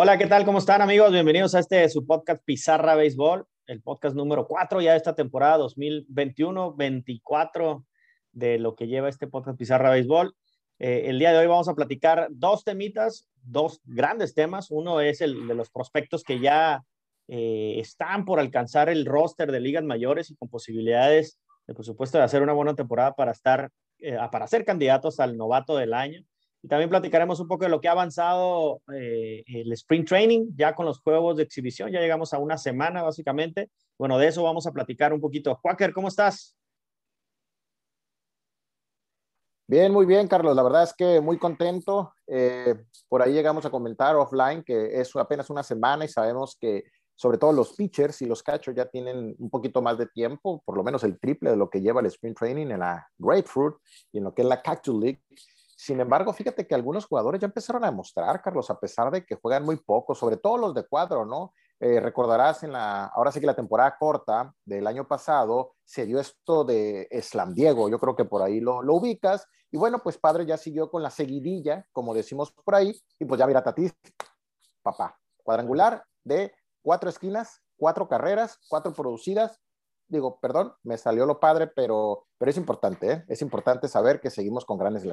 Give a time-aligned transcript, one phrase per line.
[0.00, 0.44] Hola, ¿qué tal?
[0.44, 1.10] ¿Cómo están amigos?
[1.10, 5.58] Bienvenidos a este su podcast Pizarra Béisbol, el podcast número 4 ya de esta temporada
[5.58, 7.84] 2021-24
[8.30, 10.36] de lo que lleva este podcast Pizarra Béisbol.
[10.78, 14.70] Eh, el día de hoy vamos a platicar dos temitas, dos grandes temas.
[14.70, 16.84] Uno es el de los prospectos que ya
[17.26, 22.18] eh, están por alcanzar el roster de ligas mayores y con posibilidades, de, por supuesto,
[22.18, 26.24] de hacer una buena temporada para estar, eh, para ser candidatos al novato del año.
[26.62, 30.74] Y también platicaremos un poco de lo que ha avanzado eh, el Spring Training, ya
[30.74, 33.70] con los juegos de exhibición, ya llegamos a una semana básicamente.
[33.96, 35.58] Bueno, de eso vamos a platicar un poquito.
[35.62, 36.56] Quaker, ¿cómo estás?
[39.70, 40.56] Bien, muy bien, Carlos.
[40.56, 42.14] La verdad es que muy contento.
[42.26, 42.74] Eh,
[43.06, 46.84] por ahí llegamos a comentar offline que es apenas una semana y sabemos que
[47.14, 50.76] sobre todo los pitchers y los catchers ya tienen un poquito más de tiempo, por
[50.76, 53.74] lo menos el triple de lo que lleva el Spring Training en la Grapefruit
[54.12, 55.20] y en lo que es la Cactus League.
[55.80, 59.36] Sin embargo, fíjate que algunos jugadores ya empezaron a demostrar, Carlos, a pesar de que
[59.36, 61.54] juegan muy poco, sobre todo los de cuadro, ¿no?
[61.78, 66.18] Eh, recordarás en la, ahora sí que la temporada corta del año pasado se dio
[66.18, 70.18] esto de Slam Diego, yo creo que por ahí lo, lo ubicas, y bueno, pues
[70.18, 73.94] padre ya siguió con la seguidilla, como decimos por ahí, y pues ya mira Tatis,
[74.82, 79.60] papá, cuadrangular de cuatro esquinas, cuatro carreras, cuatro producidas,
[80.08, 83.24] digo, perdón, me salió lo padre, pero, pero es importante, ¿eh?
[83.28, 85.04] es importante saber que seguimos con grandes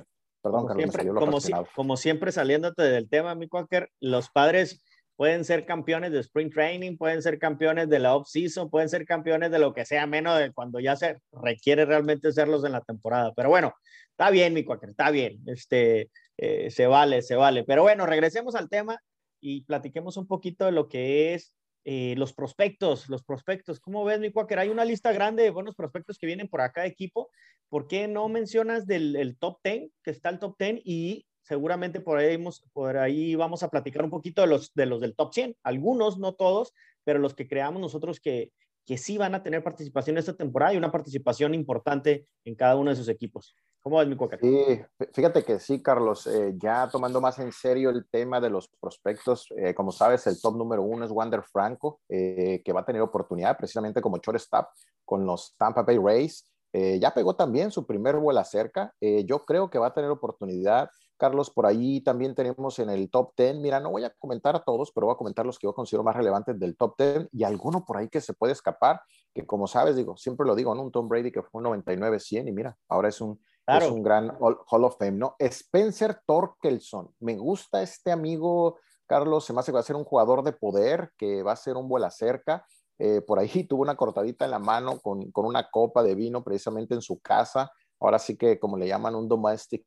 [0.45, 1.39] Perdón, como siempre, como,
[1.73, 4.79] como, siempre saliéndote del tema, mi Quaker, los padres
[5.15, 9.49] pueden ser campeones de Spring Training, pueden ser campeones de la off-season, pueden ser campeones
[9.49, 13.33] de lo que sea, menos de cuando ya se requiere realmente serlos en la temporada.
[13.35, 13.73] Pero bueno,
[14.11, 15.41] está bien, mi Quaker, está bien.
[15.47, 17.63] Este, eh, se vale, se vale.
[17.63, 19.01] Pero bueno, regresemos al tema
[19.41, 21.55] y platiquemos un poquito de lo que es
[21.86, 23.80] eh, los prospectos, los prospectos.
[23.80, 24.59] ¿Cómo ves, mi Quaker?
[24.59, 27.30] Hay una lista grande de buenos prospectos que vienen por acá de equipo.
[27.69, 32.17] ¿Por qué no mencionas del top 10, que está el top 10 y seguramente por
[32.17, 35.56] ahí, por ahí vamos a platicar un poquito de los, de los del top 100,
[35.63, 38.51] algunos, no todos, pero los que creamos nosotros que,
[38.85, 42.91] que sí van a tener participación esta temporada y una participación importante en cada uno
[42.91, 43.56] de sus equipos.
[43.85, 44.40] ¿Cómo ves, mi Cuaca?
[44.41, 44.81] Sí,
[45.13, 49.47] fíjate que sí, Carlos, eh, ya tomando más en serio el tema de los prospectos,
[49.57, 53.03] eh, como sabes, el top número uno es Wander Franco, eh, que va a tener
[53.03, 54.69] oportunidad precisamente como shortstop
[55.03, 56.51] con los Tampa Bay Rays.
[56.74, 58.91] ya pegó también su primer vuelo cerca.
[59.00, 60.90] yo creo que va a tener oportunidad.
[61.17, 63.57] Carlos, por ahí también tenemos en el top 10.
[63.57, 66.03] Mira, no voy a comentar a todos, pero voy a comentar los que yo considero
[66.03, 69.01] más relevantes del top 10 y alguno por ahí que se puede escapar,
[69.33, 70.83] que como sabes, digo, siempre lo digo, ¿no?
[70.83, 74.31] Un Tom Brady que fue un 99-100 y mira, ahora es un es un gran
[74.39, 75.35] Hall of Fame, ¿no?
[75.39, 77.09] Spencer Torkelson.
[77.19, 78.77] Me gusta este amigo,
[79.07, 81.57] Carlos, se me hace que va a ser un jugador de poder, que va a
[81.57, 82.65] ser un vuela cerca.
[82.99, 86.43] Eh, por ahí tuvo una cortadita en la mano con, con, una copa de vino
[86.43, 87.71] precisamente en su casa.
[87.99, 89.85] Ahora sí que, como le llaman, un domestic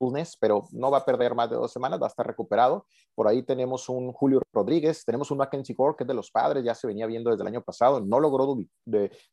[0.00, 2.86] illness, pero no va a perder más de dos semanas, va a estar recuperado.
[3.14, 6.64] Por ahí tenemos un Julio Rodríguez, tenemos un Mackenzie Gore, que es de los padres,
[6.64, 8.56] ya se venía viendo desde el año pasado, no logró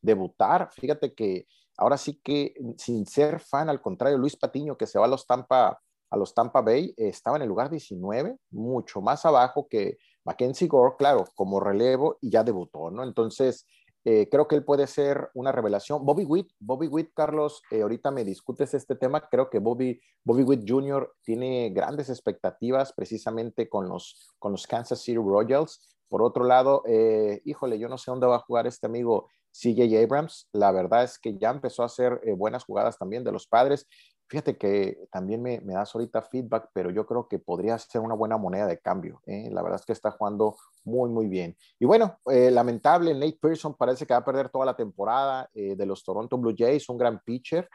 [0.02, 0.70] debutar.
[0.72, 1.48] Fíjate que
[1.78, 5.26] ahora sí que sin ser fan, al contrario, Luis Patiño, que se va a los
[5.26, 5.80] Tampa,
[6.10, 10.96] a los Tampa Bay, estaba en el lugar 19, mucho más abajo que Mackenzie Gore,
[10.98, 13.04] claro, como relevo y ya debutó, ¿no?
[13.04, 13.66] Entonces,
[14.06, 16.06] eh, creo que él puede ser una revelación.
[16.06, 19.28] Bobby Witt, Bobby Witt, Carlos, eh, ahorita me discutes este tema.
[19.30, 21.14] Creo que Bobby, Bobby Witt Jr.
[21.24, 25.94] tiene grandes expectativas precisamente con los, con los Kansas City Royals.
[26.10, 30.04] Por otro lado, eh, híjole, yo no sé dónde va a jugar este amigo CJ
[30.04, 30.50] Abrams.
[30.52, 33.88] La verdad es que ya empezó a hacer eh, buenas jugadas también de los padres.
[34.28, 38.16] Fíjate que también me, me, das ahorita feedback, pero yo creo que podría ser una
[38.16, 39.22] buena moneda de cambio.
[39.26, 39.50] ¿eh?
[39.52, 41.56] La verdad es que está jugando muy, muy bien.
[41.80, 45.86] Y bueno, eh, lamentable, Nate Pearson parece que va a perder toda la temporada de
[45.86, 47.70] los Toronto Blue Jays, un gran pitcher.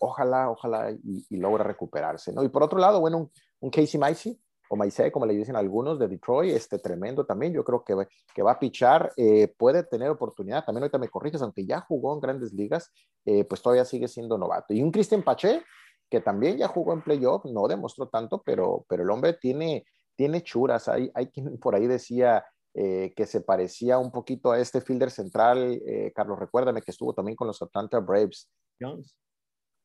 [0.00, 2.32] ojalá, ojalá y, y logre recuperarse.
[2.32, 2.42] ¿no?
[2.42, 3.30] Y por otro lado, bueno, un,
[3.60, 4.38] un Casey Micey,
[4.74, 7.94] o Maisé, como le dicen algunos, de Detroit, este tremendo también, yo creo que,
[8.34, 12.12] que va a pichar, eh, puede tener oportunidad, también ahorita me corriges, aunque ya jugó
[12.12, 12.90] en grandes ligas,
[13.24, 14.74] eh, pues todavía sigue siendo novato.
[14.74, 15.62] Y un Cristian Pache,
[16.10, 20.42] que también ya jugó en playoff, no demostró tanto, pero, pero el hombre tiene, tiene
[20.42, 22.44] churas, hay, hay quien por ahí decía
[22.74, 25.80] eh, que se parecía un poquito a este fielder central,
[26.16, 28.50] Carlos, recuérdame que estuvo también con los Atlanta Braves.
[28.80, 29.16] Jones.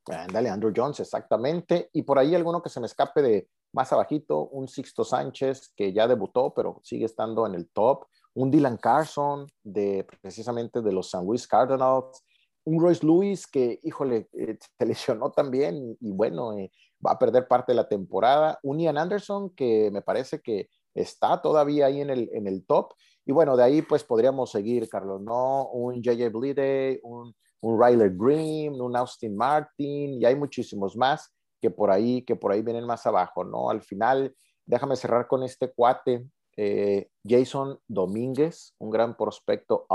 [0.08, 1.92] Ándale, Andrew Jones, exactamente.
[1.94, 5.94] Y por ahí alguno que se me escape de, más abajito, un Sixto Sánchez que
[5.94, 8.06] ya debutó, pero sigue estando en el top.
[8.34, 12.24] Un Dylan Carson de precisamente de los San Luis Cardinals.
[12.66, 16.72] Un Royce Lewis que, híjole, eh, se lesionó también y bueno, eh,
[17.06, 18.60] va a perder parte de la temporada.
[18.64, 22.94] Un Ian Anderson que me parece que está todavía ahí en el, en el top.
[23.26, 25.68] Y bueno, de ahí pues podríamos seguir, Carlos, ¿no?
[25.70, 26.30] Un J.J.
[26.30, 31.32] Blide, un, un Ryler Green, un Austin Martin, y hay muchísimos más
[31.62, 33.70] que por ahí, que por ahí vienen más abajo, ¿no?
[33.70, 34.36] Al final,
[34.66, 36.28] déjame cerrar con este cuate,
[36.58, 39.86] eh, Jason Domínguez, un gran prospecto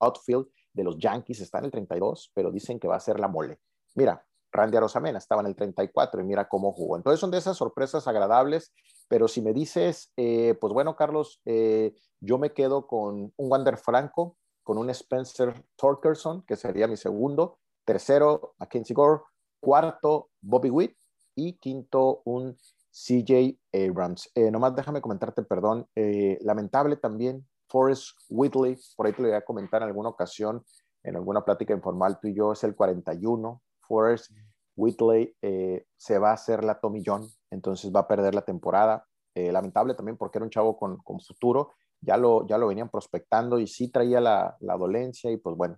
[0.00, 3.28] outfield de los Yankees, está en el 32, pero dicen que va a ser la
[3.28, 3.58] mole.
[3.94, 6.96] Mira, Randy Arosamena estaba en el 34 y mira cómo jugó.
[6.96, 8.72] Entonces son de esas sorpresas agradables,
[9.08, 13.76] pero si me dices, eh, pues bueno, Carlos, eh, yo me quedo con un Wander
[13.76, 19.22] Franco, con un Spencer Torkerson, que sería mi segundo, tercero, Mackenzie Gore,
[19.60, 20.96] cuarto, Bobby Witt
[21.36, 22.56] y quinto, un
[22.90, 24.30] CJ Abrams.
[24.34, 25.86] Eh, nomás déjame comentarte, perdón,
[26.40, 30.64] lamentable también, Forrest Whitley, por ahí te lo voy a comentar en alguna ocasión,
[31.04, 34.32] en alguna plática informal, tú y yo, es el 41, Forrest
[34.76, 39.06] Whitley eh, se va a hacer la Tommy John, entonces va a perder la temporada.
[39.34, 42.88] Eh, lamentable también porque era un chavo con, con, futuro, ya lo, ya lo venían
[42.88, 45.76] prospectando y sí traía la, la dolencia y pues bueno,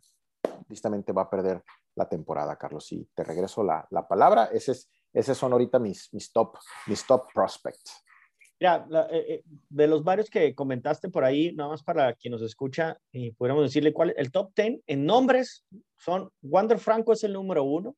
[0.66, 1.62] tristemente va a perder
[1.94, 2.90] la temporada, Carlos.
[2.92, 4.46] Y te regreso la, la palabra.
[4.52, 6.56] Ese es, esos son ahorita mis, mis, top,
[6.86, 8.02] mis top prospects.
[8.60, 12.96] Ya, eh, de los varios que comentaste por ahí, nada más para quien nos escucha,
[13.10, 15.64] y podríamos decirle cuál el top 10 en nombres
[15.96, 17.96] son Wander Franco es el número uno,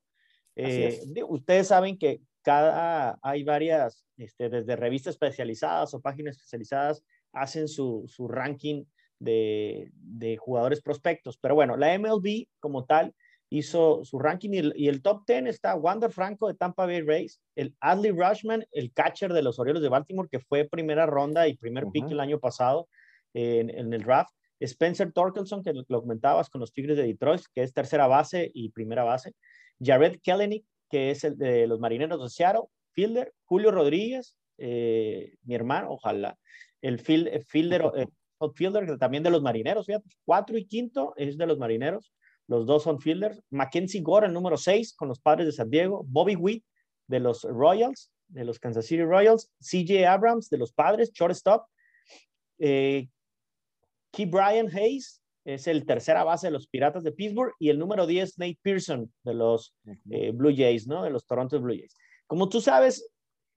[0.56, 7.68] eh, ustedes saben que cada, hay varias, este, desde revistas especializadas o páginas especializadas, hacen
[7.68, 8.84] su, su ranking
[9.18, 11.36] de, de, jugadores prospectos.
[11.38, 13.14] Pero bueno, la MLB como tal
[13.50, 17.74] hizo su ranking y el, top 10 está Wander Franco de Tampa Bay Rays, el
[17.80, 21.86] Adley Rushman, el catcher de los Orioles de Baltimore, que fue primera ronda y primer
[21.92, 22.88] pick el año pasado
[23.32, 24.32] en, en, el draft.
[24.60, 28.70] Spencer Torkelson, que lo comentabas con los Tigres de Detroit, que es tercera base y
[28.70, 29.34] primera base.
[29.80, 35.54] Jared Kellenick, que es el de los Marineros de Seattle, fielder, Julio Rodríguez, eh, mi
[35.54, 36.38] hermano, ojalá,
[36.80, 38.06] el field, fielder, eh,
[38.54, 42.12] fielder también de los Marineros, fíjate, cuatro y quinto es de los Marineros,
[42.46, 46.04] los dos son fielders, Mackenzie Gore, el número seis, con los Padres de San Diego,
[46.06, 46.64] Bobby Witt,
[47.06, 51.66] de los Royals, de los Kansas City Royals, CJ Abrams, de los Padres, shortstop,
[52.58, 53.08] eh,
[54.10, 57.52] Key Brian Hayes, es el tercera base de los Piratas de Pittsburgh.
[57.58, 59.74] Y el número 10, Nate Pearson de los
[60.10, 61.02] eh, Blue Jays, ¿no?
[61.02, 61.94] De los Toronto Blue Jays.
[62.26, 63.10] Como tú sabes,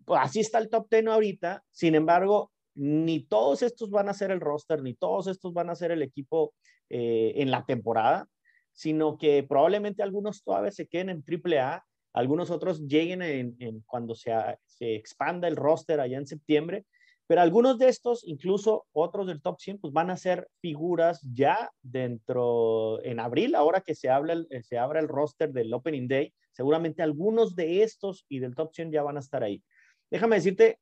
[0.05, 4.31] pues así está el top 10 ahorita, sin embargo, ni todos estos van a ser
[4.31, 6.53] el roster, ni todos estos van a ser el equipo
[6.89, 8.27] eh, en la temporada,
[8.77, 11.83] sino que probablemente algunos todavía se queden en AAA,
[12.13, 14.31] algunos otros lleguen en, cuando se,
[14.67, 16.85] se expanda el roster allá en septiembre,
[17.25, 21.71] pero algunos de estos, incluso otros del top 100, pues van a ser figuras ya
[21.81, 26.33] dentro, en abril, ahora que se, habla, eh, se abre el roster del Opening Day,
[26.51, 29.63] seguramente algunos de estos y del top 100 ya van a estar ahí.
[30.11, 30.79] Déjame decirte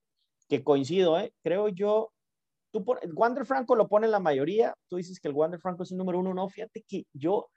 [0.49, 1.33] que coincido, ¿eh?
[1.41, 2.11] creo yo,
[2.71, 5.91] tú por, Wander Franco lo pone la mayoría, tú dices que el Wander Franco es
[5.91, 7.49] el número uno, no, fíjate que yo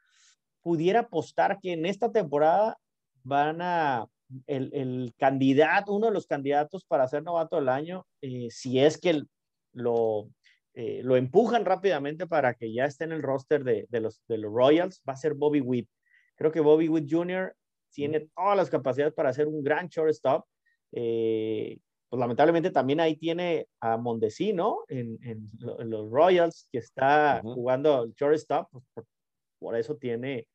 [0.63, 2.77] pudiera apostar que en esta temporada
[3.23, 4.07] van a
[4.47, 9.23] el, candidato, uno de los candidatos para ser novato del año, eh, si es que
[9.73, 10.29] lo,
[10.75, 14.53] eh, lo empujan rápidamente para que ya esté en el roster de, los, de los
[14.53, 15.89] Royals, va a ser Bobby Witt.
[16.37, 17.55] Creo que Bobby Witt Jr.
[17.93, 20.45] tiene todas las capacidades para ser un gran shortstop.
[20.93, 21.79] Eh,
[22.09, 24.85] pues lamentablemente también ahí tiene a Mondesi, ¿no?
[24.89, 25.19] En,
[25.59, 29.07] los Royals, que está jugando el shortstop, pues
[29.59, 30.47] por, eso tiene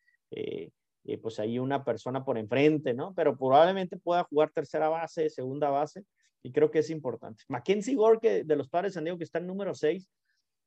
[1.05, 3.13] eh, pues hay una persona por enfrente, ¿no?
[3.13, 6.05] Pero probablemente pueda jugar tercera base, segunda base,
[6.41, 7.43] y creo que es importante.
[7.49, 10.07] Mackenzie Gore, de los padres de San Diego, que está en número 6,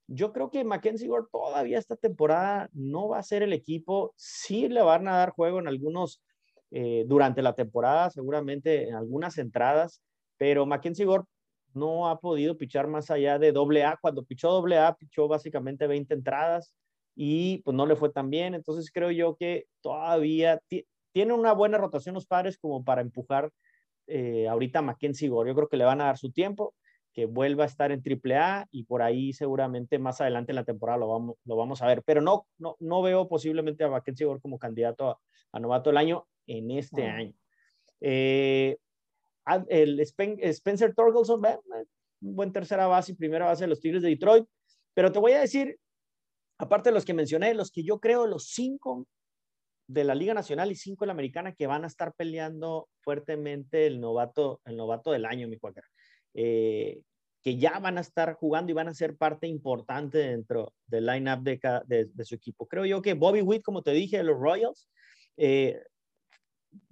[0.09, 4.69] yo creo que Mackenzie Gore todavía esta temporada no va a ser el equipo, sí
[4.69, 6.23] le van a dar juego en algunos,
[6.71, 10.03] eh, durante la temporada, seguramente en algunas entradas,
[10.37, 11.25] pero Mackenzie Gore
[11.73, 13.99] no ha podido pichar más allá de doble A.
[14.01, 16.75] Cuando pichó doble A, pichó básicamente 20 entradas
[17.17, 18.55] y pues no le fue tan bien.
[18.55, 20.61] Entonces creo yo que todavía
[21.13, 23.51] tiene una buena rotación los padres como para empujar
[24.07, 25.51] eh, ahorita a Mackenzie Gore.
[25.51, 26.75] Yo creo que le van a dar su tiempo,
[27.15, 30.99] que vuelva a estar en AAA y por ahí seguramente más adelante en la temporada
[30.99, 32.03] lo vamos, lo vamos a ver.
[32.05, 35.19] Pero no, no, no veo posiblemente a Mackenzie Gore como candidato
[35.53, 37.33] a, novato del año en este año.
[38.03, 38.77] Eh,
[39.69, 41.41] el Spencer Torgelson,
[42.21, 44.45] un buen tercera base y primera base de los Tigres de Detroit.
[44.93, 45.79] Pero te voy a decir
[46.59, 49.07] aparte de los que mencioné, los que yo creo, los cinco
[49.89, 53.87] de la Liga Nacional y cinco de la Americana que van a estar peleando fuertemente
[53.87, 55.83] el novato, el novato del año, mi cuaca.
[56.35, 57.01] Eh,
[57.43, 61.43] que ya van a estar jugando y van a ser parte importante dentro del line-up
[61.43, 62.67] de, de, su equipo.
[62.67, 64.89] Creo yo que Bobby Witt, como te dije, de los Royals,
[65.37, 65.81] eh,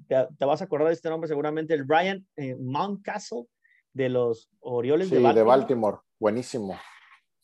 [0.07, 3.47] te, vas a acordar de este nombre seguramente, el Brian eh, Mountcastle
[3.93, 5.39] de los Orioles de Baltimore.
[5.39, 5.99] de Baltimore.
[6.21, 6.79] Buenísimo.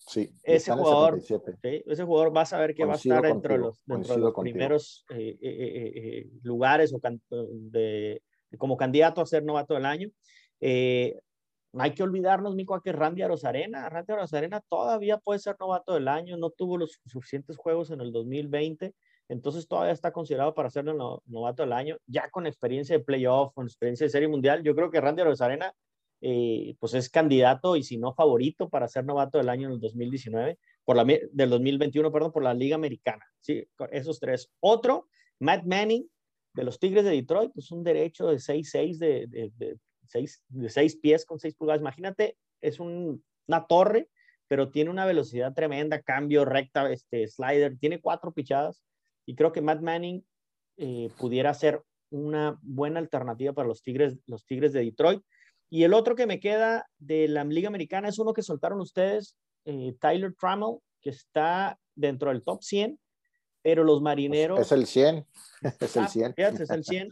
[0.07, 3.83] Sí, ese jugador, ese jugador va a saber que va a estar dentro de los,
[3.87, 8.23] los primeros eh, eh, eh, lugares o de,
[8.57, 10.09] como candidato a ser novato del año.
[10.61, 15.95] no hay que olvidarnos, Mico, a que Randy Arozarena, Randy Arozarena todavía puede ser novato
[15.95, 18.95] del año, no tuvo los suficientes juegos en el 2020,
[19.29, 23.67] entonces todavía está considerado para ser novato del año, ya con experiencia de playoff, con
[23.67, 25.75] experiencia de serie mundial, yo creo que Randy Arozarena
[26.21, 29.81] eh, pues es candidato y si no favorito para ser novato del año en el
[29.81, 34.51] 2019, por la, del 2021, perdón, por la Liga Americana, sí, esos tres.
[34.61, 35.09] Otro,
[35.39, 36.07] Matt Manning,
[36.55, 40.97] de los Tigres de Detroit, pues un derecho de 6'6 de, de, seis, de seis
[40.97, 41.81] pies con 6 pulgadas.
[41.81, 44.09] Imagínate, es un, una torre,
[44.49, 48.83] pero tiene una velocidad tremenda, cambio, recta, este, slider, tiene cuatro pichadas
[49.27, 50.25] y creo que Matt Manning
[50.77, 55.23] eh, pudiera ser una buena alternativa para los Tigres, los Tigres de Detroit.
[55.71, 59.37] Y el otro que me queda de la Liga Americana es uno que soltaron ustedes,
[59.65, 62.99] eh, Tyler Trammell, que está dentro del top 100
[63.63, 64.61] pero los marineros...
[64.61, 65.27] Es el 100,
[65.81, 66.35] es el 100.
[66.39, 67.11] Ah, es el 100,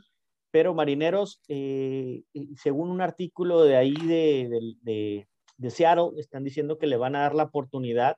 [0.50, 2.22] pero marineros, eh,
[2.56, 7.20] según un artículo de ahí de, de, de, Seattle, están diciendo que le van a
[7.20, 8.16] dar la oportunidad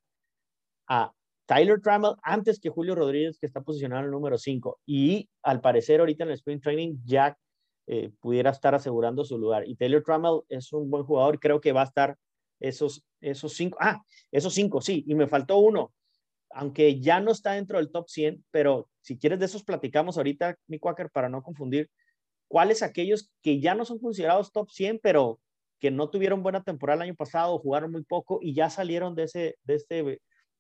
[0.87, 1.13] a
[1.47, 4.79] Tyler Trammell antes que Julio Rodríguez, que está posicionado en el número 5.
[4.87, 7.37] Y al parecer ahorita en el Spring Training, Jack
[7.93, 9.69] eh, pudiera estar asegurando su lugar.
[9.69, 12.17] Y Taylor Trammell es un buen jugador, creo que va a estar
[12.61, 13.77] esos, esos cinco.
[13.81, 15.05] Ah, esos cinco, sí.
[15.07, 15.93] Y me faltó uno
[16.51, 20.57] aunque ya no está dentro del top 100, pero si quieres de esos platicamos ahorita,
[20.67, 21.89] mi Quaker, para no confundir,
[22.49, 25.41] cuáles aquellos que ya no son considerados top 100, pero
[25.79, 29.23] que no tuvieron buena temporada el año pasado, jugaron muy poco y ya salieron de,
[29.25, 30.03] ese, de, este,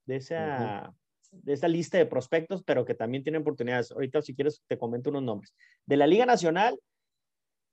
[0.06, 0.94] de, esa,
[1.32, 3.90] de esa lista de prospectos, pero que también tienen oportunidades.
[3.90, 5.52] Ahorita, si quieres, te comento unos nombres.
[5.84, 6.78] De la Liga Nacional,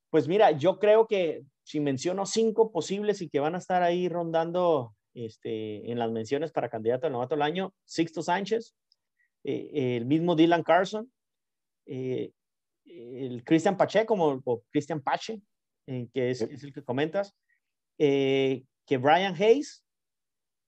[0.10, 4.08] pues mira, yo creo que si menciono cinco posibles y que van a estar ahí
[4.08, 8.74] rondando este, en las menciones para candidato al novato del año, Sixto Sánchez,
[9.44, 11.12] eh, el mismo Dylan Carson,
[11.86, 12.32] eh,
[12.86, 15.42] el Christian Pache, como o Christian Pache,
[15.88, 17.36] eh, que es, es, el que comentas,
[17.98, 19.84] que Brian Hayes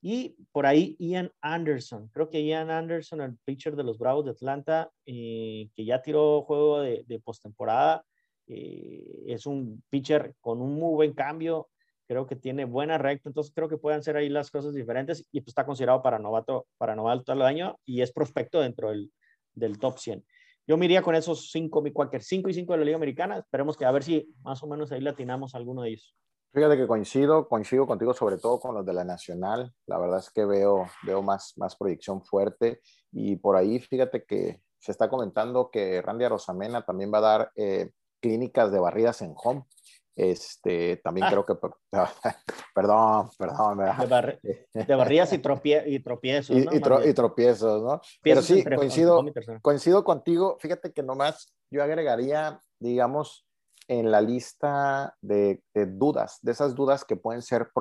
[0.01, 2.09] y por ahí Ian Anderson.
[2.09, 6.81] Creo que Ian Anderson, el pitcher de los Bravos de Atlanta, que ya tiró juego
[6.81, 8.03] de, de postemporada,
[8.49, 11.69] es un pitcher con un muy buen cambio,
[12.07, 15.41] creo que tiene buena recta, entonces creo que pueden ser ahí las cosas diferentes y
[15.41, 19.11] pues está considerado para novato, para novato del año y es prospecto dentro del,
[19.53, 20.25] del top 100.
[20.67, 23.37] Yo me iría con esos cinco, mi cualquier cinco y cinco de la Liga Americana.
[23.37, 26.15] Esperemos que a ver si más o menos ahí latinamos alguno de ellos.
[26.51, 29.71] Fíjate que coincido, coincido contigo sobre todo con los de la Nacional.
[29.85, 34.61] La verdad es que veo, veo más, más proyección fuerte y por ahí fíjate que
[34.79, 39.33] se está comentando que Randy Rosamena también va a dar eh, clínicas de barridas en
[39.35, 39.65] home.
[40.15, 41.29] Este, también ah.
[41.29, 41.55] creo que,
[42.75, 43.77] perdón, perdón.
[43.77, 46.55] De, de, barridas y, y tropiezos.
[46.55, 48.01] Y, y, tropiezos, ¿no?
[48.21, 49.23] Pero sí, coincido,
[49.61, 50.57] coincido contigo.
[50.59, 53.47] Fíjate que nomás yo agregaría, digamos,
[53.89, 57.71] en la lista de, dudas, de esas dudas que pueden ser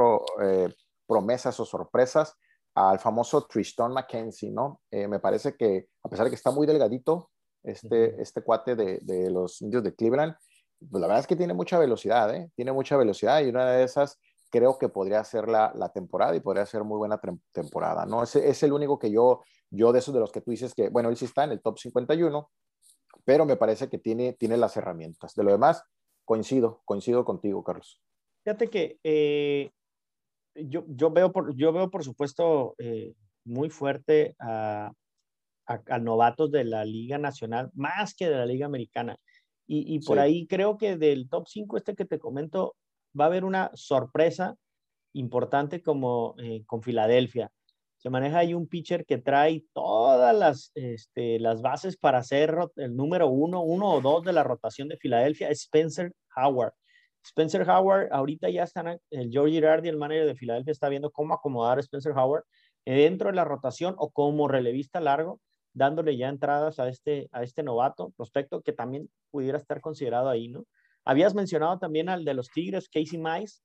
[0.43, 0.73] eh,
[1.07, 2.35] promesas o sorpresas,
[2.75, 4.81] al famoso Tristan McKenzie, ¿no?
[4.91, 7.31] Eh, me parece que, a pesar de que está muy delgadito,
[7.71, 10.35] este, este cuate de, de los indios de Cleveland,
[10.79, 12.51] pues la verdad es que tiene mucha velocidad, ¿eh?
[12.55, 14.19] Tiene mucha velocidad y una de esas
[14.51, 17.21] creo que podría ser la, la temporada y podría ser muy buena
[17.53, 18.23] temporada, ¿no?
[18.23, 20.89] Es, es el único que yo, yo de esos de los que tú dices que,
[20.89, 22.51] bueno, él sí está en el top 51,
[23.25, 25.35] pero me parece que tiene, tiene las herramientas.
[25.35, 25.83] De lo demás,
[26.25, 28.01] coincido, coincido contigo, Carlos.
[28.45, 29.71] Fíjate que eh,
[30.55, 33.13] yo, yo, veo por, yo veo, por supuesto, eh,
[33.45, 34.91] muy fuerte a,
[35.69, 39.17] a, a, novatos de la Liga Nacional, más que de la Liga Americana.
[39.71, 42.75] Y, por ahí creo que del top 5 este que te comento,
[43.19, 44.57] va a haber una sorpresa
[45.13, 47.53] importante como eh, con Filadelfia.
[47.99, 52.97] Se maneja ahí un pitcher que trae todas las, este, las bases para ser el
[52.97, 56.73] número uno, uno o dos de la rotación de Filadelfia, Spencer Howard.
[57.23, 61.35] Spencer Howard, ahorita ya están, el George Girardi, el manager de Filadelfia, está viendo cómo
[61.35, 62.45] acomodar a Spencer Howard
[62.87, 65.41] dentro de la rotación o como relevista largo
[65.79, 70.49] dándole ya entradas a este, a este novato, prospecto, que también pudiera estar considerado ahí,
[70.49, 70.67] ¿no?
[71.05, 73.61] Habías mencionado también al de los Tigres, Casey Mice.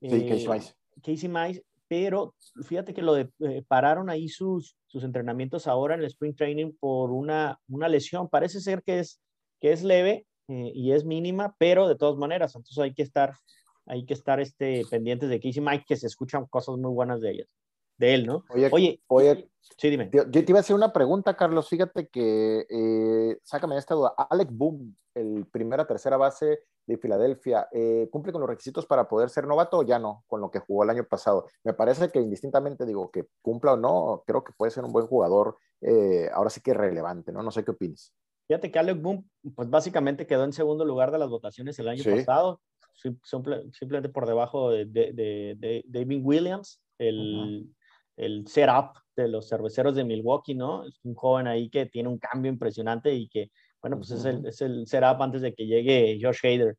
[0.00, 0.70] Sí, Casey Mice.
[0.70, 5.94] Eh, Casey Mice, pero fíjate que lo de, eh, pararon ahí sus, sus entrenamientos ahora
[5.94, 8.28] en el Spring Training por una, una lesión.
[8.28, 9.20] Parece ser que es,
[9.60, 13.34] que es leve eh, y es mínima, pero de todas maneras, entonces hay que estar,
[13.86, 17.30] hay que estar este, pendientes de Casey Mike, que se escuchan cosas muy buenas de
[17.32, 17.48] ellas
[17.96, 18.44] de él, ¿no?
[18.50, 20.10] Oye, oye, sí, dime.
[20.12, 21.68] Yo te iba a hacer una pregunta, Carlos.
[21.68, 24.14] Fíjate que, eh, sácame esta duda.
[24.30, 29.30] Alex Boom, el primera, tercera base de Filadelfia, eh, ¿cumple con los requisitos para poder
[29.30, 31.46] ser novato o ya no, con lo que jugó el año pasado?
[31.62, 35.06] Me parece que indistintamente, digo, que cumpla o no, creo que puede ser un buen
[35.06, 37.42] jugador, eh, ahora sí que es relevante, ¿no?
[37.42, 38.12] No sé qué opinas.
[38.46, 42.04] Fíjate que Alex Boom, pues básicamente quedó en segundo lugar de las votaciones el año
[42.04, 42.60] pasado.
[43.72, 47.74] simplemente por debajo de, de, David Williams, el,
[48.16, 50.84] el setup de los cerveceros de Milwaukee, ¿no?
[50.86, 54.46] Es un joven ahí que tiene un cambio impresionante y que, bueno, pues es, el,
[54.46, 56.76] es el setup antes de que llegue Josh Hader.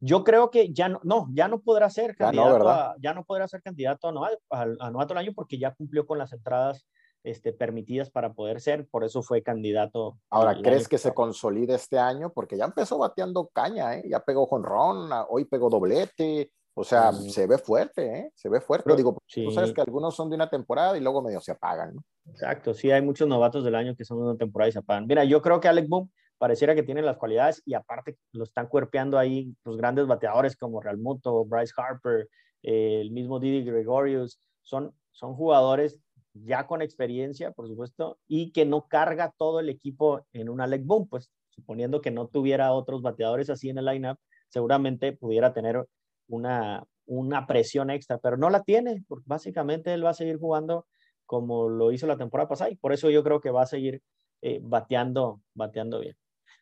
[0.00, 3.46] Yo creo que ya no, no ya no podrá ser candidato, a, ya no podrá
[3.46, 6.86] ser candidato a, a, novato del año porque ya cumplió con las entradas
[7.22, 10.18] este, permitidas para poder ser, por eso fue candidato.
[10.30, 12.32] Ahora, ¿crees que se consolide este año?
[12.32, 14.04] Porque ya empezó bateando caña, ¿eh?
[14.08, 18.32] ya pegó con Ron, hoy pegó doblete, o sea, se ve fuerte, ¿eh?
[18.34, 18.84] Se ve fuerte.
[18.84, 21.94] Pero, Digo, tú sabes que algunos son de una temporada y luego medio se apagan,
[21.94, 22.02] ¿no?
[22.30, 25.06] Exacto, sí, hay muchos novatos del año que son de una temporada y se apagan.
[25.06, 28.68] Mira, yo creo que Alec Boom pareciera que tiene las cualidades y aparte lo están
[28.68, 32.28] cuerpeando ahí los grandes bateadores como Realmuto, Bryce Harper,
[32.62, 34.38] eh, el mismo Didi Gregorius.
[34.62, 36.00] Son, son jugadores
[36.32, 40.84] ya con experiencia, por supuesto, y que no carga todo el equipo en un Alec
[40.84, 45.84] Boom, pues suponiendo que no tuviera otros bateadores así en el lineup, seguramente pudiera tener
[46.30, 50.86] una, una presión extra, pero no la tiene, porque básicamente él va a seguir jugando
[51.26, 54.02] como lo hizo la temporada pasada y por eso yo creo que va a seguir
[54.42, 56.16] eh, bateando, bateando bien.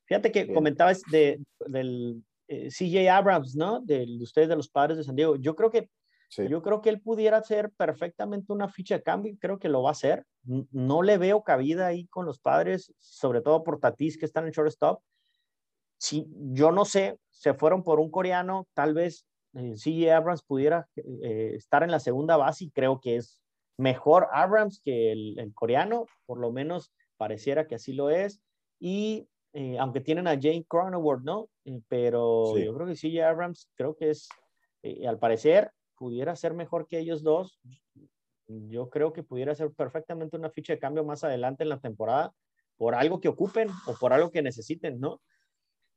[0.05, 3.81] Fíjate que comentabas de, del eh, CJ Abrams, ¿no?
[3.81, 5.37] De, de, ustedes, de los padres de San Diego.
[5.37, 5.89] Yo creo que
[6.37, 9.91] yo creo que él pudiera hacer perfectamente una ficha de cambio, creo que lo va
[9.91, 10.27] a hacer.
[10.43, 14.53] No le veo cabida ahí con los padres, sobre todo por Tatis que están en
[14.53, 15.01] shortstop.
[15.99, 19.27] Si yo no sé, se fueron por un coreano, tal vez
[19.59, 23.43] eh, CJ Abrams pudiera eh, estar en la segunda base y creo que es
[23.77, 28.41] mejor Abrams que el, coreano, por lo menos pareciera que así lo es.
[28.79, 31.49] Y eh, aunque tienen a Jane Cronenworth, ¿no?
[31.65, 34.29] Eh, pero yo creo que CJ Abrams, creo que es,
[35.07, 37.61] al parecer, pudiera ser mejor que ellos dos.
[38.47, 42.33] Yo creo que pudiera ser perfectamente una ficha de cambio más adelante en la temporada
[42.77, 45.21] por algo que ocupen o por algo que necesiten, ¿no?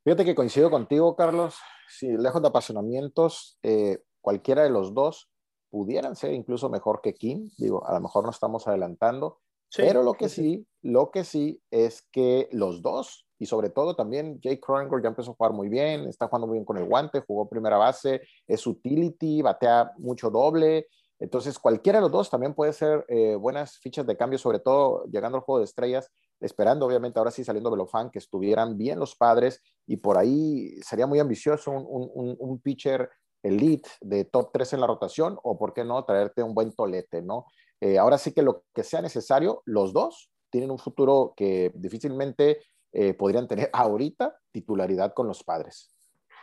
[0.03, 1.60] Fíjate que coincido contigo, Carlos.
[1.88, 5.29] Si lejos de apasionamientos, eh, cualquiera de los dos
[5.70, 7.52] pudieran ser incluso mejor que Kim.
[7.58, 9.39] Digo, a lo mejor no estamos adelantando,
[9.78, 14.39] pero lo que sí, lo que sí es que los dos, y sobre todo también
[14.41, 17.23] Jake Cronenberg ya empezó a jugar muy bien, está jugando muy bien con el guante,
[17.26, 20.88] jugó primera base, es utility, batea mucho doble.
[21.21, 25.05] Entonces, cualquiera de los dos también puede ser eh, buenas fichas de cambio, sobre todo
[25.05, 29.15] llegando al juego de estrellas, esperando obviamente ahora sí saliendo Belofan que estuvieran bien los
[29.15, 33.07] padres y por ahí sería muy ambicioso un, un, un pitcher
[33.43, 37.21] elite de top 3 en la rotación o, ¿por qué no?, traerte un buen tolete,
[37.21, 37.45] ¿no?
[37.79, 42.62] Eh, ahora sí que lo que sea necesario, los dos tienen un futuro que difícilmente
[42.93, 45.95] eh, podrían tener ahorita titularidad con los padres.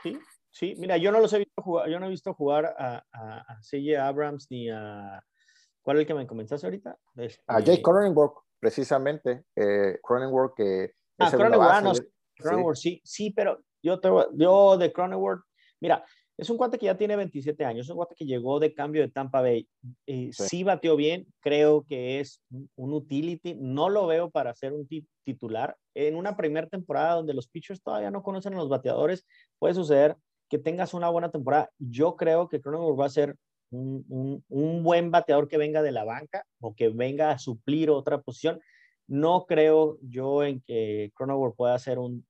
[0.04, 0.18] Sí,
[0.50, 3.60] sí, mira, yo no los he visto jugar, yo no he visto jugar a, a,
[3.60, 5.22] CJ Abrams ni a,
[5.82, 6.98] ¿cuál es el que me comenzaste ahorita?
[7.46, 10.92] A Jake Cronenworth, precisamente, eh, Cronenworth que...
[11.18, 13.00] Ah, Cronenworth, ah, sí.
[13.04, 15.42] sí, pero yo, te, yo de Cronenworth,
[15.80, 16.04] mira,
[16.38, 19.02] es un cuate que ya tiene 27 años, es un cuate que llegó de cambio
[19.02, 19.68] de Tampa Bay.
[20.06, 20.62] Eh, sí.
[20.62, 22.40] bateó bien, creo que es
[22.76, 23.56] un utility.
[23.56, 24.88] No lo veo para ser un
[25.24, 25.76] titular.
[25.94, 29.26] En una primera temporada donde los pitchers todavía no conocen a los bateadores,
[29.58, 30.16] puede suceder
[30.48, 31.70] que tengas una buena temporada.
[31.78, 33.36] Yo creo que Cronenworth va a ser
[33.70, 37.90] un, un, un, buen bateador que venga de la banca o que venga a suplir
[37.90, 38.60] otra posición.
[39.06, 42.26] No creo yo en que Cronenworth pueda ser un,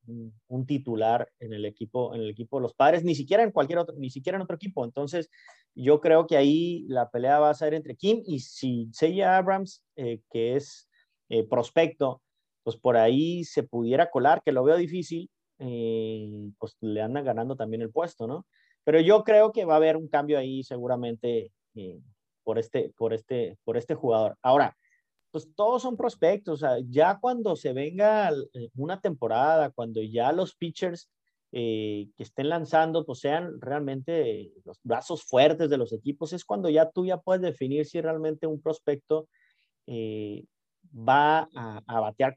[0.46, 3.78] un, titular en el equipo, en el equipo de los padres, ni siquiera en cualquier
[3.78, 4.84] otro, ni siquiera en otro equipo.
[4.84, 5.28] Entonces,
[5.74, 9.84] yo creo que ahí la pelea va a ser entre Kim y si Seiya Abrams,
[9.96, 10.88] eh, que es
[11.28, 12.22] eh, prospecto,
[12.62, 17.56] pues por ahí se pudiera colar, que lo veo difícil, eh, pues le andan ganando
[17.56, 18.46] también el puesto, ¿no?
[18.84, 21.52] Pero yo creo que va a haber un cambio ahí seguramente
[22.42, 24.36] por, este, por, este, por este jugador.
[24.42, 24.76] Ahora,
[25.30, 26.62] pues todos son prospectos.
[26.62, 31.10] O sea, ya cuando se venga eh, una temporada, cuando ya los pitchers
[31.52, 36.68] eh, que estén lanzando, pues sean realmente los brazos fuertes de los equipos, es cuando
[36.68, 39.28] ya tú ya puedes definir si realmente un prospecto
[39.86, 40.44] eh,
[40.92, 42.36] va a, batear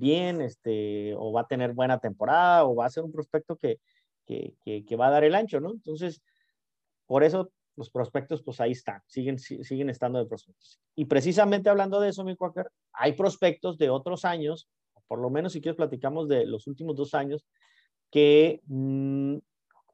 [0.00, 3.78] bien, este, o va a tener buena temporada, o va a ser un prospecto que,
[4.26, 5.70] que, que va a dar el ancho, ¿no?
[5.70, 6.22] Entonces,
[7.06, 10.80] por eso los prospectos, pues ahí están, siguen, siguen estando de prospectos.
[10.94, 14.68] Y precisamente hablando de eso, mi Quaker, hay prospectos de otros años,
[15.08, 17.46] por lo menos si quieres platicamos de los últimos dos años,
[18.10, 19.38] que mm,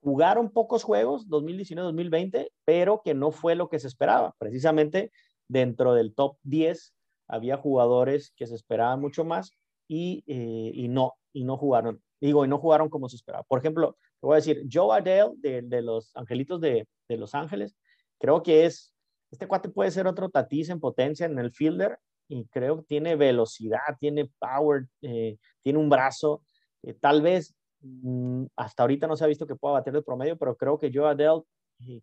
[0.00, 4.34] jugaron pocos juegos, 2019-2020, pero que no fue lo que se esperaba.
[4.38, 5.12] Precisamente
[5.48, 6.94] dentro del top 10
[7.28, 9.52] había jugadores que se esperaban mucho más
[9.88, 12.02] y, eh, y no, y no jugaron.
[12.20, 13.44] Digo, y no jugaron como se esperaba.
[13.44, 17.34] Por ejemplo, te voy a decir, Joe Adele de, de los Angelitos de, de, Los
[17.34, 17.76] Ángeles,
[18.18, 18.94] creo que es,
[19.30, 23.16] este cuate puede ser otro Tatis en potencia en el fielder y creo que tiene
[23.16, 26.42] velocidad, tiene power, eh, tiene un brazo,
[26.82, 30.36] eh, tal vez mm, hasta ahorita no se ha visto que pueda bater el promedio,
[30.36, 31.42] pero creo que Joe Adele,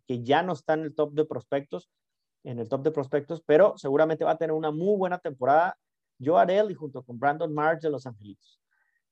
[0.05, 1.89] que ya no está en el top de prospectos,
[2.43, 5.77] en el top de prospectos, pero seguramente va a tener una muy buena temporada.
[6.19, 8.59] Joe Adele y junto con Brandon March de Los Angelitos.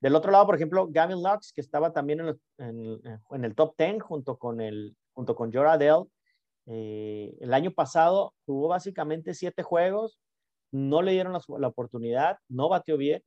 [0.00, 2.20] Del otro lado, por ejemplo, Gavin Lux, que estaba también
[2.58, 6.04] en, en, el top 10 junto con, el, junto con Joe Adele.
[6.66, 10.18] Eh, el año pasado jugó básicamente siete juegos,
[10.72, 13.22] no le dieron la, la, oportunidad, no batió bien.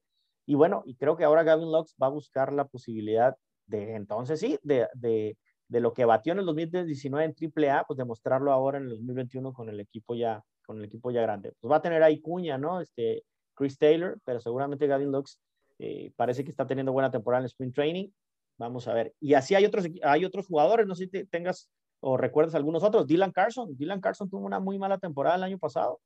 [0.46, 3.36] Y bueno, y creo que ahora Gavin Lux va a buscar la posibilidad
[3.68, 7.98] de entonces sí, de, de, de lo que batió en el 2019 en AAA, pues
[7.98, 11.54] demostrarlo ahora en el 2021 con el equipo ya, con el equipo ya grande.
[11.60, 12.82] Pues va a tener ahí Cuña, ¿no?
[12.82, 13.24] Este,
[13.56, 15.40] Chris Taylor, pero seguramente Gavin Lux
[15.80, 18.10] eh, parece que está teniendo buena temporada en el Spring Training.
[18.58, 19.14] Vamos a ver.
[19.20, 23.08] Y así hay otros, hay otros jugadores, no sé si tengas o recuerdas algunos otros.
[23.08, 23.76] Dylan Carson.
[23.76, 26.00] Dylan Carson tuvo una muy mala temporada el año pasado.